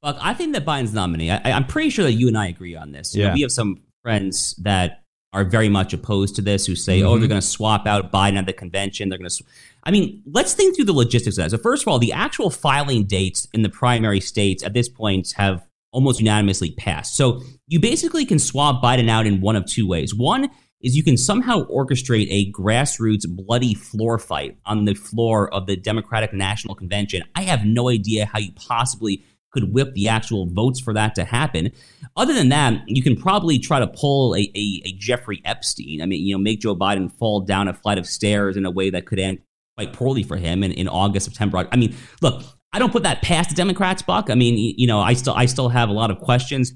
Look, 0.04 0.16
I 0.22 0.36
think 0.36 0.54
that 0.54 0.64
Biden's 0.64 0.94
nominee. 0.94 1.32
I, 1.32 1.50
am 1.50 1.66
pretty 1.66 1.90
sure 1.90 2.06
that 2.06 2.14
you 2.14 2.28
and 2.28 2.38
I 2.38 2.50
agree 2.50 2.76
on 2.76 2.92
this. 2.92 3.16
You 3.16 3.24
yeah. 3.24 3.30
Know, 3.30 3.34
we 3.34 3.42
have 3.42 3.52
some 3.52 3.82
friends 4.04 4.54
that 4.60 5.01
are 5.34 5.44
very 5.44 5.70
much 5.70 5.94
opposed 5.94 6.36
to 6.36 6.42
this 6.42 6.66
who 6.66 6.76
say, 6.76 7.00
mm-hmm. 7.00 7.08
oh, 7.08 7.12
they're 7.12 7.22
mm-hmm. 7.22 7.30
going 7.30 7.42
to 7.42 7.48
swap 7.48 7.88
out 7.88 8.12
Biden 8.12 8.38
at 8.38 8.46
the 8.46 8.54
convention. 8.54 9.10
They're 9.10 9.18
going 9.18 9.30
to. 9.30 9.36
Sw-. 9.36 9.44
I 9.84 9.92
mean, 9.92 10.22
let's 10.26 10.54
think 10.54 10.76
through 10.76 10.86
the 10.86 10.94
logistics 10.94 11.38
of 11.38 11.46
that. 11.46 11.52
So, 11.52 11.58
first 11.58 11.84
of 11.84 11.88
all, 11.88 12.00
the 12.00 12.14
actual 12.14 12.50
filing 12.50 13.06
dates 13.06 13.48
in 13.54 13.62
the 13.62 13.70
primary 13.70 14.20
states 14.20 14.64
at 14.64 14.74
this 14.74 14.90
point 14.90 15.34
have 15.38 15.66
almost 15.92 16.20
unanimously 16.20 16.72
passed. 16.72 17.16
So, 17.16 17.42
you 17.68 17.80
basically 17.80 18.26
can 18.26 18.40
swap 18.40 18.84
Biden 18.84 19.10
out 19.10 19.26
in 19.26 19.42
one 19.42 19.56
of 19.56 19.66
two 19.66 19.88
ways. 19.88 20.14
One 20.14 20.50
is 20.82 20.96
you 20.96 21.04
can 21.04 21.18
somehow 21.18 21.66
orchestrate 21.68 22.28
a 22.30 22.52
grassroots 22.52 23.26
bloody 23.28 23.74
floor 23.74 24.20
fight 24.20 24.58
on 24.66 24.86
the 24.86 24.96
floor 24.96 25.54
of 25.54 25.68
the 25.68 25.76
Democratic 25.76 26.34
National 26.34 26.76
Convention. 26.76 27.24
I 27.36 27.44
have 27.44 27.66
no 27.66 27.90
idea 27.90 28.26
how 28.26 28.40
you 28.40 28.52
possibly 28.54 29.24
could 29.52 29.74
whip 29.74 29.94
the 29.94 30.08
actual 30.08 30.48
votes 30.48 30.80
for 30.80 30.94
that 30.94 31.14
to 31.16 31.24
happen. 31.24 31.72
Other 32.16 32.34
than 32.34 32.50
that, 32.50 32.82
you 32.88 33.04
can 33.04 33.16
probably 33.16 33.60
try 33.60 33.80
to 33.80 33.88
pull 33.88 34.36
a, 34.36 34.52
a, 34.56 34.82
a, 34.86 34.94
Jeffrey 34.94 35.42
Epstein. 35.46 36.02
I 36.02 36.06
mean, 36.06 36.26
you 36.26 36.34
know, 36.34 36.40
make 36.40 36.62
Joe 36.62 36.76
Biden 36.76 37.12
fall 37.12 37.42
down 37.42 37.68
a 37.68 37.74
flight 37.74 37.98
of 37.98 38.08
stairs 38.08 38.58
in 38.58 38.66
a 38.66 38.72
way 38.72 38.90
that 38.90 39.06
could 39.06 39.20
end 39.20 39.40
quite 39.78 39.94
poorly 39.94 40.24
for 40.24 40.38
him 40.38 40.64
in, 40.64 40.72
in 40.72 40.88
August, 40.88 41.26
September. 41.26 41.68
I 41.72 41.76
mean, 41.76 41.96
look, 42.22 42.44
I 42.74 42.80
don't 42.80 42.92
put 42.92 43.04
that 43.04 43.22
past 43.22 43.50
the 43.50 43.56
Democrats, 43.56 44.02
Buck. 44.02 44.30
I 44.30 44.36
mean, 44.36 44.76
you 44.78 44.88
know, 44.88 45.00
I 45.00 45.14
still 45.14 45.34
I 45.34 45.46
still 45.46 45.70
have 45.70 45.90
a 45.90 45.94
lot 45.94 46.10
of 46.10 46.20
questions, 46.20 46.74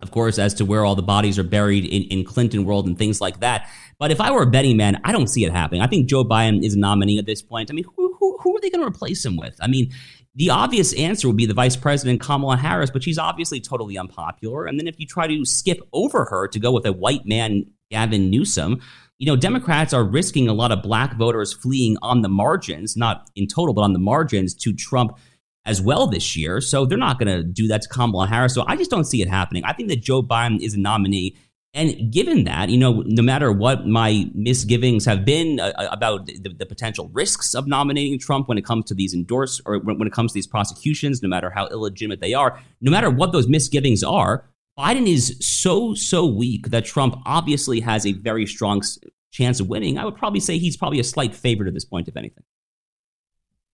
of 0.00 0.12
course, 0.12 0.38
as 0.38 0.54
to 0.54 0.64
where 0.64 0.84
all 0.84 0.94
the 0.94 1.02
bodies 1.02 1.38
are 1.38 1.44
buried 1.44 1.84
in, 1.84 2.02
in 2.04 2.24
Clinton 2.24 2.64
world 2.64 2.86
and 2.86 2.96
things 2.96 3.20
like 3.20 3.40
that. 3.40 3.68
But 3.98 4.12
if 4.12 4.20
I 4.20 4.30
were 4.30 4.42
a 4.42 4.50
betting 4.50 4.76
man, 4.76 5.00
I 5.04 5.12
don't 5.12 5.28
see 5.28 5.44
it 5.44 5.52
happening. 5.52 5.80
I 5.80 5.88
think 5.88 6.08
Joe 6.08 6.24
Biden 6.24 6.64
is 6.64 6.74
a 6.74 6.78
nominee 6.78 7.18
at 7.18 7.26
this 7.26 7.42
point. 7.42 7.70
I 7.70 7.74
mean, 7.74 7.84
who, 7.96 8.16
who, 8.18 8.38
who 8.40 8.56
are 8.56 8.60
they 8.60 8.70
going 8.70 8.82
to 8.82 8.86
replace 8.86 9.24
him 9.24 9.36
with? 9.36 9.56
I 9.60 9.66
mean, 9.66 9.92
the 10.34 10.50
obvious 10.50 10.94
answer 10.94 11.28
would 11.28 11.36
be 11.36 11.46
the 11.46 11.54
vice 11.54 11.76
president, 11.76 12.20
Kamala 12.20 12.56
Harris, 12.56 12.90
but 12.90 13.02
she's 13.02 13.18
obviously 13.18 13.60
totally 13.60 13.98
unpopular. 13.98 14.64
And 14.64 14.78
then 14.78 14.86
if 14.86 14.98
you 14.98 15.06
try 15.06 15.26
to 15.26 15.44
skip 15.44 15.80
over 15.92 16.24
her 16.24 16.48
to 16.48 16.58
go 16.58 16.72
with 16.72 16.86
a 16.86 16.92
white 16.92 17.26
man, 17.26 17.66
Gavin 17.90 18.30
Newsom, 18.30 18.80
you 19.18 19.26
know, 19.26 19.36
Democrats 19.36 19.92
are 19.92 20.02
risking 20.02 20.48
a 20.48 20.54
lot 20.54 20.72
of 20.72 20.82
black 20.82 21.16
voters 21.16 21.52
fleeing 21.52 21.96
on 22.02 22.22
the 22.22 22.28
margins, 22.28 22.96
not 22.96 23.30
in 23.36 23.46
total, 23.46 23.74
but 23.74 23.82
on 23.82 23.92
the 23.92 23.98
margins 23.98 24.54
to 24.54 24.72
Trump 24.72 25.18
as 25.64 25.80
well 25.80 26.06
this 26.06 26.34
year. 26.34 26.60
So 26.60 26.86
they're 26.86 26.98
not 26.98 27.18
going 27.18 27.28
to 27.28 27.44
do 27.44 27.68
that 27.68 27.82
to 27.82 27.88
Kamala 27.88 28.26
Harris. 28.26 28.54
So 28.54 28.64
I 28.66 28.76
just 28.76 28.90
don't 28.90 29.04
see 29.04 29.22
it 29.22 29.28
happening. 29.28 29.64
I 29.64 29.74
think 29.74 29.90
that 29.90 30.02
Joe 30.02 30.22
Biden 30.22 30.60
is 30.60 30.74
a 30.74 30.80
nominee. 30.80 31.36
And 31.74 32.12
given 32.12 32.44
that, 32.44 32.68
you 32.68 32.76
know, 32.76 33.02
no 33.06 33.22
matter 33.22 33.50
what 33.50 33.86
my 33.86 34.30
misgivings 34.34 35.06
have 35.06 35.24
been 35.24 35.58
uh, 35.58 35.72
uh 35.78 35.88
about 35.90 36.26
the, 36.26 36.54
the, 36.58 36.66
potential 36.66 37.08
risks 37.14 37.54
of 37.54 37.66
nominating 37.66 38.18
Trump 38.18 38.46
when 38.46 38.58
it 38.58 38.64
comes 38.64 38.84
to 38.86 38.94
these 38.94 39.14
endorse 39.14 39.60
or 39.64 39.78
when 39.78 40.06
it 40.06 40.12
comes 40.12 40.32
to 40.32 40.34
these 40.34 40.46
prosecutions, 40.46 41.22
no 41.22 41.30
matter 41.30 41.48
how 41.50 41.66
illegitimate 41.68 42.20
they 42.20 42.34
are, 42.34 42.60
no 42.82 42.90
matter 42.90 43.08
what 43.08 43.32
those 43.32 43.48
misgivings 43.48 44.04
are, 44.04 44.44
Biden 44.78 45.06
is 45.06 45.36
so 45.40 45.94
so 45.94 46.26
weak 46.26 46.68
that 46.68 46.84
Trump 46.84 47.16
obviously 47.24 47.80
has 47.80 48.04
a 48.06 48.12
very 48.12 48.46
strong 48.46 48.82
chance 49.30 49.58
of 49.58 49.68
winning. 49.68 49.96
I 49.96 50.04
would 50.04 50.16
probably 50.16 50.40
say 50.40 50.58
he's 50.58 50.76
probably 50.76 51.00
a 51.00 51.04
slight 51.04 51.34
favorite 51.34 51.68
at 51.68 51.74
this 51.74 51.86
point, 51.86 52.06
if 52.06 52.16
anything. 52.16 52.44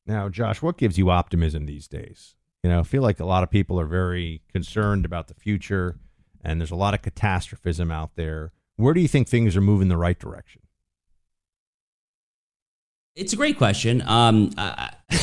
Now, 0.06 0.28
Josh, 0.28 0.62
what 0.62 0.78
gives 0.78 0.98
you 0.98 1.10
optimism 1.10 1.66
these 1.66 1.86
days? 1.88 2.36
You 2.62 2.70
know, 2.70 2.80
I 2.80 2.82
feel 2.84 3.02
like 3.02 3.20
a 3.20 3.24
lot 3.24 3.42
of 3.42 3.50
people 3.50 3.78
are 3.78 3.86
very 3.86 4.42
concerned 4.52 5.04
about 5.04 5.28
the 5.28 5.34
future 5.34 5.98
and 6.42 6.60
there's 6.60 6.70
a 6.70 6.76
lot 6.76 6.94
of 6.94 7.02
catastrophism 7.02 7.90
out 7.90 8.16
there. 8.16 8.52
Where 8.76 8.94
do 8.94 9.00
you 9.00 9.08
think 9.08 9.28
things 9.28 9.56
are 9.56 9.60
moving 9.60 9.88
the 9.88 9.96
right 9.96 10.18
direction? 10.18 10.62
It's 13.16 13.32
a 13.32 13.36
great 13.36 13.58
question. 13.58 14.02
Um, 14.06 14.50
I, 14.56 14.90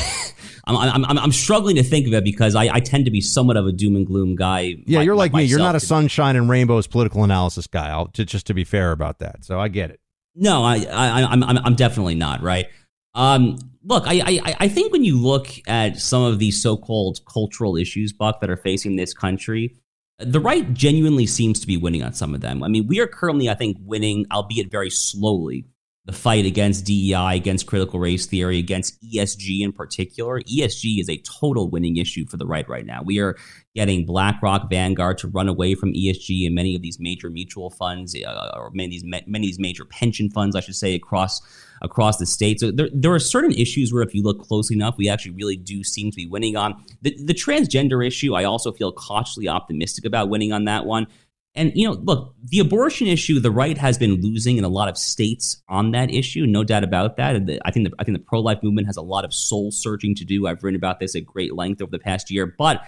I'm, 0.67 1.05
I'm, 1.05 1.17
I'm, 1.17 1.31
struggling 1.31 1.77
to 1.77 1.83
think 1.83 2.07
of 2.07 2.13
it 2.13 2.23
because 2.23 2.55
I, 2.55 2.65
I, 2.65 2.79
tend 2.79 3.05
to 3.05 3.11
be 3.11 3.21
somewhat 3.21 3.55
of 3.55 3.67
a 3.67 3.71
doom 3.71 3.95
and 3.95 4.05
gloom 4.05 4.35
guy. 4.35 4.75
Yeah, 4.85 5.01
you're 5.01 5.15
like 5.15 5.33
me. 5.33 5.43
You're 5.43 5.59
not 5.59 5.75
a 5.75 5.79
sunshine 5.79 6.35
and 6.35 6.49
rainbows 6.49 6.87
political 6.87 7.23
analysis 7.23 7.67
guy. 7.67 7.89
I'll, 7.89 8.07
to, 8.07 8.25
just 8.25 8.47
to 8.47 8.53
be 8.53 8.63
fair 8.63 8.91
about 8.91 9.19
that. 9.19 9.45
So 9.45 9.59
I 9.59 9.67
get 9.67 9.91
it. 9.91 9.99
No, 10.35 10.63
I, 10.63 10.85
I, 10.91 11.23
I'm, 11.23 11.43
I'm, 11.43 11.57
I'm 11.59 11.75
definitely 11.75 12.15
not. 12.15 12.41
Right. 12.41 12.67
Um, 13.13 13.57
look, 13.85 14.05
I, 14.07 14.21
I, 14.25 14.55
I 14.59 14.67
think 14.67 14.91
when 14.91 15.03
you 15.03 15.17
look 15.17 15.47
at 15.67 15.97
some 15.97 16.23
of 16.23 16.39
these 16.39 16.61
so-called 16.61 17.19
cultural 17.31 17.77
issues, 17.77 18.11
Buck, 18.11 18.41
that 18.41 18.49
are 18.49 18.57
facing 18.57 18.97
this 18.97 19.13
country, 19.13 19.77
the 20.19 20.39
right 20.39 20.73
genuinely 20.73 21.25
seems 21.25 21.59
to 21.59 21.67
be 21.67 21.77
winning 21.77 22.03
on 22.03 22.13
some 22.13 22.33
of 22.33 22.41
them. 22.41 22.63
I 22.63 22.67
mean, 22.67 22.87
we 22.87 22.99
are 22.99 23.07
currently, 23.07 23.49
I 23.49 23.53
think, 23.53 23.77
winning, 23.81 24.25
albeit 24.31 24.71
very 24.71 24.89
slowly, 24.89 25.65
the 26.05 26.13
fight 26.13 26.45
against 26.45 26.85
DEI, 26.85 27.35
against 27.35 27.65
critical 27.65 27.99
race 27.99 28.27
theory, 28.27 28.59
against 28.59 29.01
ESG 29.03 29.61
in 29.61 29.71
particular. 29.71 30.39
ESG 30.41 30.99
is 30.99 31.09
a 31.09 31.17
total 31.17 31.67
winning 31.67 31.97
issue 31.97 32.27
for 32.27 32.37
the 32.37 32.45
right 32.45 32.67
right 32.69 32.85
now. 32.85 33.01
We 33.03 33.19
are 33.19 33.35
getting 33.73 34.05
BlackRock, 34.05 34.69
Vanguard 34.69 35.17
to 35.19 35.27
run 35.27 35.49
away 35.49 35.73
from 35.73 35.93
ESG 35.93 36.45
and 36.45 36.53
many 36.53 36.75
of 36.75 36.83
these 36.83 36.99
major 36.99 37.31
mutual 37.31 37.71
funds, 37.71 38.15
uh, 38.15 38.51
or 38.55 38.69
many 38.71 38.85
of 38.85 38.91
these 38.91 39.03
many 39.03 39.47
of 39.47 39.49
these 39.49 39.59
major 39.59 39.83
pension 39.83 40.29
funds, 40.29 40.55
I 40.55 40.59
should 40.59 40.75
say, 40.75 40.93
across 40.93 41.41
across 41.81 42.17
the 42.17 42.25
state. 42.25 42.59
So 42.59 42.71
there, 42.71 42.89
there 42.93 43.13
are 43.13 43.19
certain 43.19 43.51
issues 43.51 43.91
where, 43.91 44.03
if 44.03 44.13
you 44.13 44.21
look 44.21 44.39
closely 44.39 44.75
enough, 44.75 44.95
we 44.97 45.09
actually 45.09 45.31
really 45.31 45.57
do 45.57 45.83
seem 45.83 46.11
to 46.11 46.15
be 46.15 46.27
winning 46.27 46.55
on 46.55 46.83
the 47.01 47.17
the 47.23 47.33
transgender 47.33 48.05
issue. 48.05 48.35
I 48.35 48.43
also 48.43 48.71
feel 48.71 48.91
cautiously 48.91 49.47
optimistic 49.47 50.05
about 50.05 50.29
winning 50.29 50.53
on 50.53 50.65
that 50.65 50.85
one. 50.85 51.07
And 51.55 51.71
you 51.75 51.87
know, 51.87 51.93
look, 51.93 52.35
the 52.43 52.59
abortion 52.59 53.07
issue, 53.07 53.39
the 53.39 53.51
right 53.51 53.77
has 53.77 53.97
been 53.97 54.21
losing 54.21 54.57
in 54.57 54.63
a 54.63 54.69
lot 54.69 54.89
of 54.89 54.97
states 54.97 55.63
on 55.69 55.91
that 55.91 56.13
issue, 56.13 56.45
no 56.45 56.63
doubt 56.63 56.83
about 56.83 57.17
that. 57.17 57.35
I 57.63 57.71
think 57.71 57.87
the, 57.87 57.95
I 57.99 58.03
think 58.03 58.17
the 58.17 58.23
pro 58.23 58.39
life 58.41 58.59
movement 58.61 58.87
has 58.87 58.97
a 58.97 59.01
lot 59.01 59.23
of 59.23 59.33
soul 59.33 59.71
searching 59.71 60.15
to 60.15 60.25
do. 60.25 60.47
I've 60.47 60.63
written 60.63 60.75
about 60.75 60.99
this 60.99 61.15
at 61.15 61.25
great 61.25 61.55
length 61.55 61.81
over 61.81 61.91
the 61.91 61.99
past 61.99 62.29
year, 62.29 62.53
but 62.57 62.83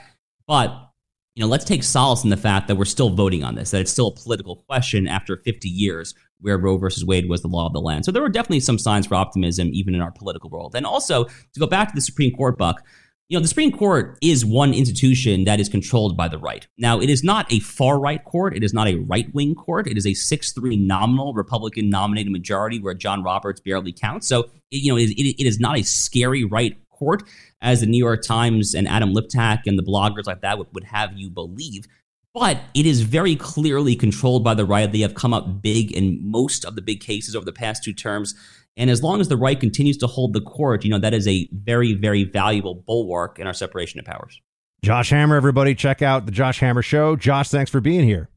but 0.47 0.91
you 1.35 1.41
know, 1.41 1.47
let's 1.47 1.65
take 1.65 1.83
solace 1.83 2.23
in 2.23 2.31
the 2.31 2.37
fact 2.37 2.67
that 2.67 2.77
we're 2.77 2.85
still 2.85 3.11
voting 3.11 3.43
on 3.43 3.53
this, 3.53 3.69
that 3.69 3.81
it's 3.81 3.91
still 3.91 4.07
a 4.07 4.15
political 4.15 4.55
question 4.55 5.07
after 5.07 5.37
50 5.37 5.69
years 5.69 6.15
where 6.39 6.57
Roe 6.57 6.77
versus 6.77 7.05
Wade 7.05 7.29
was 7.29 7.43
the 7.43 7.47
law 7.47 7.67
of 7.67 7.73
the 7.73 7.79
land. 7.79 8.05
So 8.05 8.11
there 8.11 8.23
were 8.23 8.29
definitely 8.29 8.61
some 8.61 8.79
signs 8.79 9.05
for 9.05 9.13
optimism 9.13 9.69
even 9.71 9.93
in 9.93 10.01
our 10.01 10.11
political 10.11 10.49
world. 10.49 10.73
And 10.75 10.83
also 10.83 11.25
to 11.25 11.59
go 11.59 11.67
back 11.67 11.89
to 11.89 11.95
the 11.95 12.01
Supreme 12.01 12.33
Court, 12.35 12.57
Buck 12.57 12.83
you 13.29 13.37
know, 13.37 13.41
the 13.41 13.47
Supreme 13.47 13.73
Court 13.73 14.17
is 14.21 14.45
one 14.45 14.73
institution 14.73 15.43
that 15.43 15.59
is 15.59 15.67
controlled 15.67 16.15
by 16.15 16.29
the 16.29 16.37
right. 16.37 16.65
Now, 16.77 17.01
it 17.01 17.09
is 17.09 17.23
not 17.23 17.51
a 17.51 17.59
far 17.59 17.99
right 17.99 18.23
court. 18.23 18.55
It 18.55 18.63
is 18.63 18.73
not 18.73 18.87
a 18.87 18.95
right 18.95 19.33
wing 19.33 19.53
court. 19.53 19.85
It 19.87 19.97
is 19.97 20.07
a 20.07 20.13
6 20.13 20.51
3 20.53 20.77
nominal 20.77 21.33
Republican 21.33 21.89
nominated 21.89 22.31
majority 22.31 22.79
where 22.79 22.93
John 22.93 23.23
Roberts 23.23 23.59
barely 23.59 23.91
counts. 23.91 24.27
So, 24.27 24.49
you 24.71 24.93
know, 24.93 24.97
it, 24.97 25.09
it, 25.09 25.41
it 25.41 25.45
is 25.45 25.59
not 25.59 25.77
a 25.77 25.83
scary 25.83 26.45
right 26.45 26.77
court 26.89 27.23
as 27.61 27.81
the 27.81 27.85
New 27.85 27.97
York 27.97 28.23
Times 28.23 28.73
and 28.73 28.87
Adam 28.87 29.13
Liptak 29.13 29.63
and 29.65 29.77
the 29.77 29.83
bloggers 29.83 30.25
like 30.25 30.41
that 30.41 30.57
would, 30.57 30.67
would 30.73 30.85
have 30.85 31.11
you 31.13 31.29
believe. 31.29 31.85
But 32.33 32.59
it 32.73 32.85
is 32.85 33.01
very 33.01 33.35
clearly 33.35 33.95
controlled 33.95 34.43
by 34.43 34.53
the 34.53 34.65
right. 34.65 34.89
They 34.89 34.99
have 34.99 35.15
come 35.15 35.33
up 35.33 35.61
big 35.61 35.91
in 35.91 36.19
most 36.21 36.63
of 36.63 36.75
the 36.75 36.81
big 36.81 37.01
cases 37.01 37.35
over 37.35 37.45
the 37.45 37.51
past 37.51 37.83
two 37.83 37.93
terms. 37.93 38.35
And 38.77 38.91
as 38.91 39.01
long 39.01 39.19
as 39.19 39.27
the 39.27 39.37
right 39.37 39.59
continues 39.59 39.97
to 39.97 40.07
hold 40.07 40.33
the 40.33 40.41
court, 40.41 40.85
you 40.85 40.91
know, 40.91 40.99
that 40.99 41.13
is 41.13 41.27
a 41.27 41.49
very, 41.51 41.93
very 41.93 42.23
valuable 42.23 42.75
bulwark 42.75 43.39
in 43.39 43.47
our 43.47 43.53
separation 43.53 43.99
of 43.99 44.05
powers. 44.05 44.39
Josh 44.83 45.09
Hammer, 45.09 45.35
everybody, 45.35 45.73
check 45.73 46.03
out 46.03 46.27
the 46.27 46.31
Josh 46.31 46.59
Hammer 46.59 46.83
Show. 46.83 47.15
Josh, 47.15 47.49
thanks 47.49 47.71
for 47.71 47.81
being 47.81 48.05
here. 48.05 48.29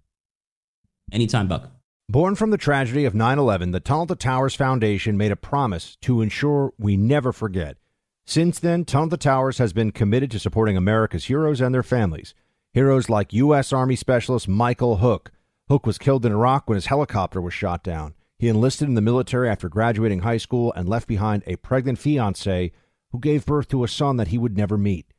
Anytime, 1.12 1.46
Buck. 1.46 1.70
Born 2.08 2.34
from 2.34 2.50
the 2.50 2.56
tragedy 2.56 3.04
of 3.04 3.14
9 3.14 3.38
11, 3.38 3.70
the 3.70 3.80
Tunnel 3.80 4.06
to 4.06 4.16
Towers 4.16 4.56
Foundation 4.56 5.16
made 5.16 5.30
a 5.30 5.36
promise 5.36 5.96
to 6.00 6.22
ensure 6.22 6.72
we 6.78 6.96
never 6.96 7.32
forget. 7.32 7.76
Since 8.24 8.58
then, 8.58 8.84
Tunnel 8.84 9.10
to 9.10 9.16
Towers 9.18 9.58
has 9.58 9.72
been 9.72 9.92
committed 9.92 10.30
to 10.30 10.38
supporting 10.38 10.76
America's 10.76 11.26
heroes 11.26 11.60
and 11.60 11.74
their 11.74 11.82
families. 11.82 12.34
Heroes 12.72 13.10
like 13.10 13.32
U.S. 13.34 13.72
Army 13.72 13.96
Specialist 13.96 14.48
Michael 14.48 14.96
Hook. 14.96 15.30
Hook 15.68 15.86
was 15.86 15.98
killed 15.98 16.24
in 16.24 16.32
Iraq 16.32 16.68
when 16.68 16.76
his 16.76 16.86
helicopter 16.86 17.40
was 17.40 17.52
shot 17.52 17.84
down. 17.84 18.14
He 18.40 18.48
enlisted 18.48 18.88
in 18.88 18.94
the 18.94 19.02
military 19.02 19.50
after 19.50 19.68
graduating 19.68 20.20
high 20.20 20.38
school 20.38 20.72
and 20.74 20.88
left 20.88 21.06
behind 21.06 21.42
a 21.46 21.56
pregnant 21.56 21.98
fiancee 21.98 22.72
who 23.12 23.18
gave 23.18 23.44
birth 23.44 23.68
to 23.68 23.84
a 23.84 23.88
son 23.88 24.16
that 24.16 24.28
he 24.28 24.38
would 24.38 24.56
never 24.56 24.78
meet. 24.78 25.12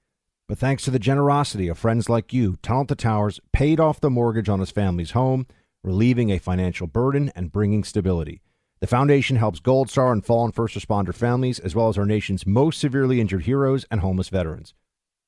But 0.50 0.58
thanks 0.58 0.84
to 0.86 0.92
the 0.92 0.98
generosity 0.98 1.68
of 1.68 1.78
friends 1.78 2.10
like 2.10 2.34
you, 2.34 2.58
Tunnel 2.64 2.88
to 2.88 2.96
Towers 2.96 3.40
paid 3.54 3.80
off 3.80 4.02
the 4.02 4.10
mortgage 4.10 4.50
on 4.50 4.60
his 4.60 4.72
family's 4.72 5.12
home, 5.12 5.46
relieving 5.84 6.32
a 6.32 6.40
financial 6.40 6.88
burden 6.88 7.32
and 7.36 7.52
bringing 7.52 7.84
stability. 7.84 8.42
The 8.80 8.88
foundation 8.88 9.36
helps 9.36 9.60
Gold 9.60 9.92
Star 9.92 10.12
and 10.12 10.26
fallen 10.26 10.52
first 10.52 10.76
responder 10.76 11.14
families, 11.14 11.60
as 11.60 11.76
well 11.76 11.90
as 11.90 12.00
our 12.00 12.08
nation's 12.08 12.48
most 12.48 12.80
severely 12.80 13.22
injured 13.22 13.44
heroes 13.44 13.86
and 13.92 14.02
homeless 14.02 14.30
veterans. 14.30 14.74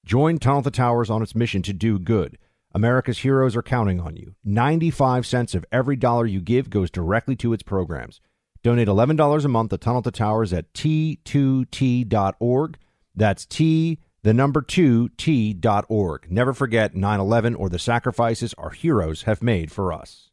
Join 0.03 0.39
Tunnel 0.39 0.63
to 0.63 0.71
Towers 0.71 1.11
on 1.11 1.21
its 1.21 1.35
mission 1.35 1.61
to 1.61 1.73
do 1.73 1.99
good. 1.99 2.39
America's 2.73 3.19
heroes 3.19 3.55
are 3.55 3.61
counting 3.61 3.99
on 3.99 4.15
you. 4.15 4.33
95 4.43 5.25
cents 5.25 5.53
of 5.53 5.65
every 5.71 5.95
dollar 5.95 6.25
you 6.25 6.41
give 6.41 6.69
goes 6.69 6.89
directly 6.89 7.35
to 7.37 7.53
its 7.53 7.63
programs. 7.63 8.19
Donate 8.63 8.87
$11 8.87 9.45
a 9.45 9.47
month 9.47 9.69
to 9.69 9.77
Tunnel 9.77 10.01
to 10.01 10.11
Towers 10.11 10.53
at 10.53 10.73
t2t.org. 10.73 12.77
That's 13.15 13.45
T, 13.45 13.99
the 14.23 14.33
number 14.33 14.61
2, 14.61 15.09
t.org. 15.09 16.31
Never 16.31 16.53
forget 16.53 16.95
9 16.95 17.19
11 17.19 17.55
or 17.55 17.69
the 17.69 17.77
sacrifices 17.77 18.55
our 18.57 18.71
heroes 18.71 19.23
have 19.23 19.43
made 19.43 19.71
for 19.71 19.93
us. 19.93 20.31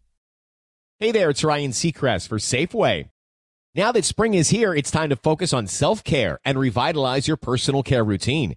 Hey 0.98 1.12
there, 1.12 1.30
it's 1.30 1.44
Ryan 1.44 1.72
Seacrest 1.72 2.28
for 2.28 2.38
Safeway. 2.38 3.10
Now 3.74 3.92
that 3.92 4.04
spring 4.04 4.34
is 4.34 4.50
here, 4.50 4.74
it's 4.74 4.90
time 4.90 5.10
to 5.10 5.16
focus 5.16 5.52
on 5.52 5.66
self 5.66 6.02
care 6.04 6.38
and 6.44 6.58
revitalize 6.58 7.28
your 7.28 7.36
personal 7.36 7.82
care 7.82 8.04
routine. 8.04 8.56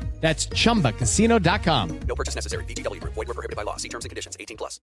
That's 0.21 0.47
ChumbaCasino.com. 0.47 1.99
No 2.07 2.15
purchase 2.15 2.35
necessary. 2.35 2.63
VGW. 2.65 3.03
Void 3.03 3.27
were 3.27 3.33
prohibited 3.33 3.57
by 3.57 3.63
law. 3.63 3.77
See 3.77 3.89
terms 3.89 4.05
and 4.05 4.11
conditions. 4.11 4.37
18 4.39 4.55
plus. 4.55 4.79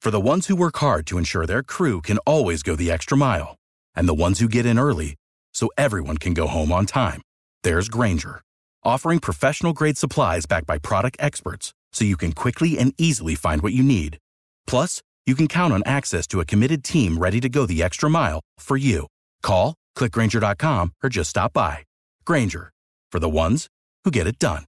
For 0.00 0.10
the 0.10 0.20
ones 0.20 0.48
who 0.48 0.56
work 0.56 0.76
hard 0.78 1.06
to 1.08 1.18
ensure 1.18 1.46
their 1.46 1.62
crew 1.62 2.00
can 2.00 2.18
always 2.18 2.64
go 2.64 2.74
the 2.74 2.90
extra 2.90 3.16
mile, 3.16 3.54
and 3.94 4.08
the 4.08 4.14
ones 4.14 4.40
who 4.40 4.48
get 4.48 4.66
in 4.66 4.78
early 4.78 5.14
so 5.54 5.68
everyone 5.78 6.18
can 6.18 6.34
go 6.34 6.48
home 6.48 6.72
on 6.72 6.86
time, 6.86 7.22
there's 7.62 7.88
Grainger, 7.88 8.42
offering 8.82 9.20
professional-grade 9.20 9.96
supplies 9.96 10.44
backed 10.44 10.66
by 10.66 10.78
product 10.78 11.16
experts 11.20 11.72
so 11.92 12.04
you 12.04 12.16
can 12.16 12.32
quickly 12.32 12.78
and 12.78 12.94
easily 12.98 13.36
find 13.36 13.62
what 13.62 13.74
you 13.74 13.84
need. 13.84 14.18
Plus, 14.66 15.02
you 15.24 15.36
can 15.36 15.46
count 15.46 15.72
on 15.72 15.84
access 15.86 16.26
to 16.26 16.40
a 16.40 16.44
committed 16.44 16.82
team 16.82 17.18
ready 17.18 17.40
to 17.40 17.48
go 17.48 17.64
the 17.64 17.80
extra 17.80 18.10
mile 18.10 18.40
for 18.58 18.76
you. 18.76 19.06
Call, 19.42 19.74
clickgrainger.com, 19.96 20.94
or 21.04 21.10
just 21.10 21.30
stop 21.30 21.52
by. 21.52 21.84
Grainger, 22.24 22.72
for 23.12 23.20
the 23.20 23.28
ones 23.28 23.68
who 24.04 24.10
get 24.10 24.26
it 24.26 24.38
done. 24.38 24.64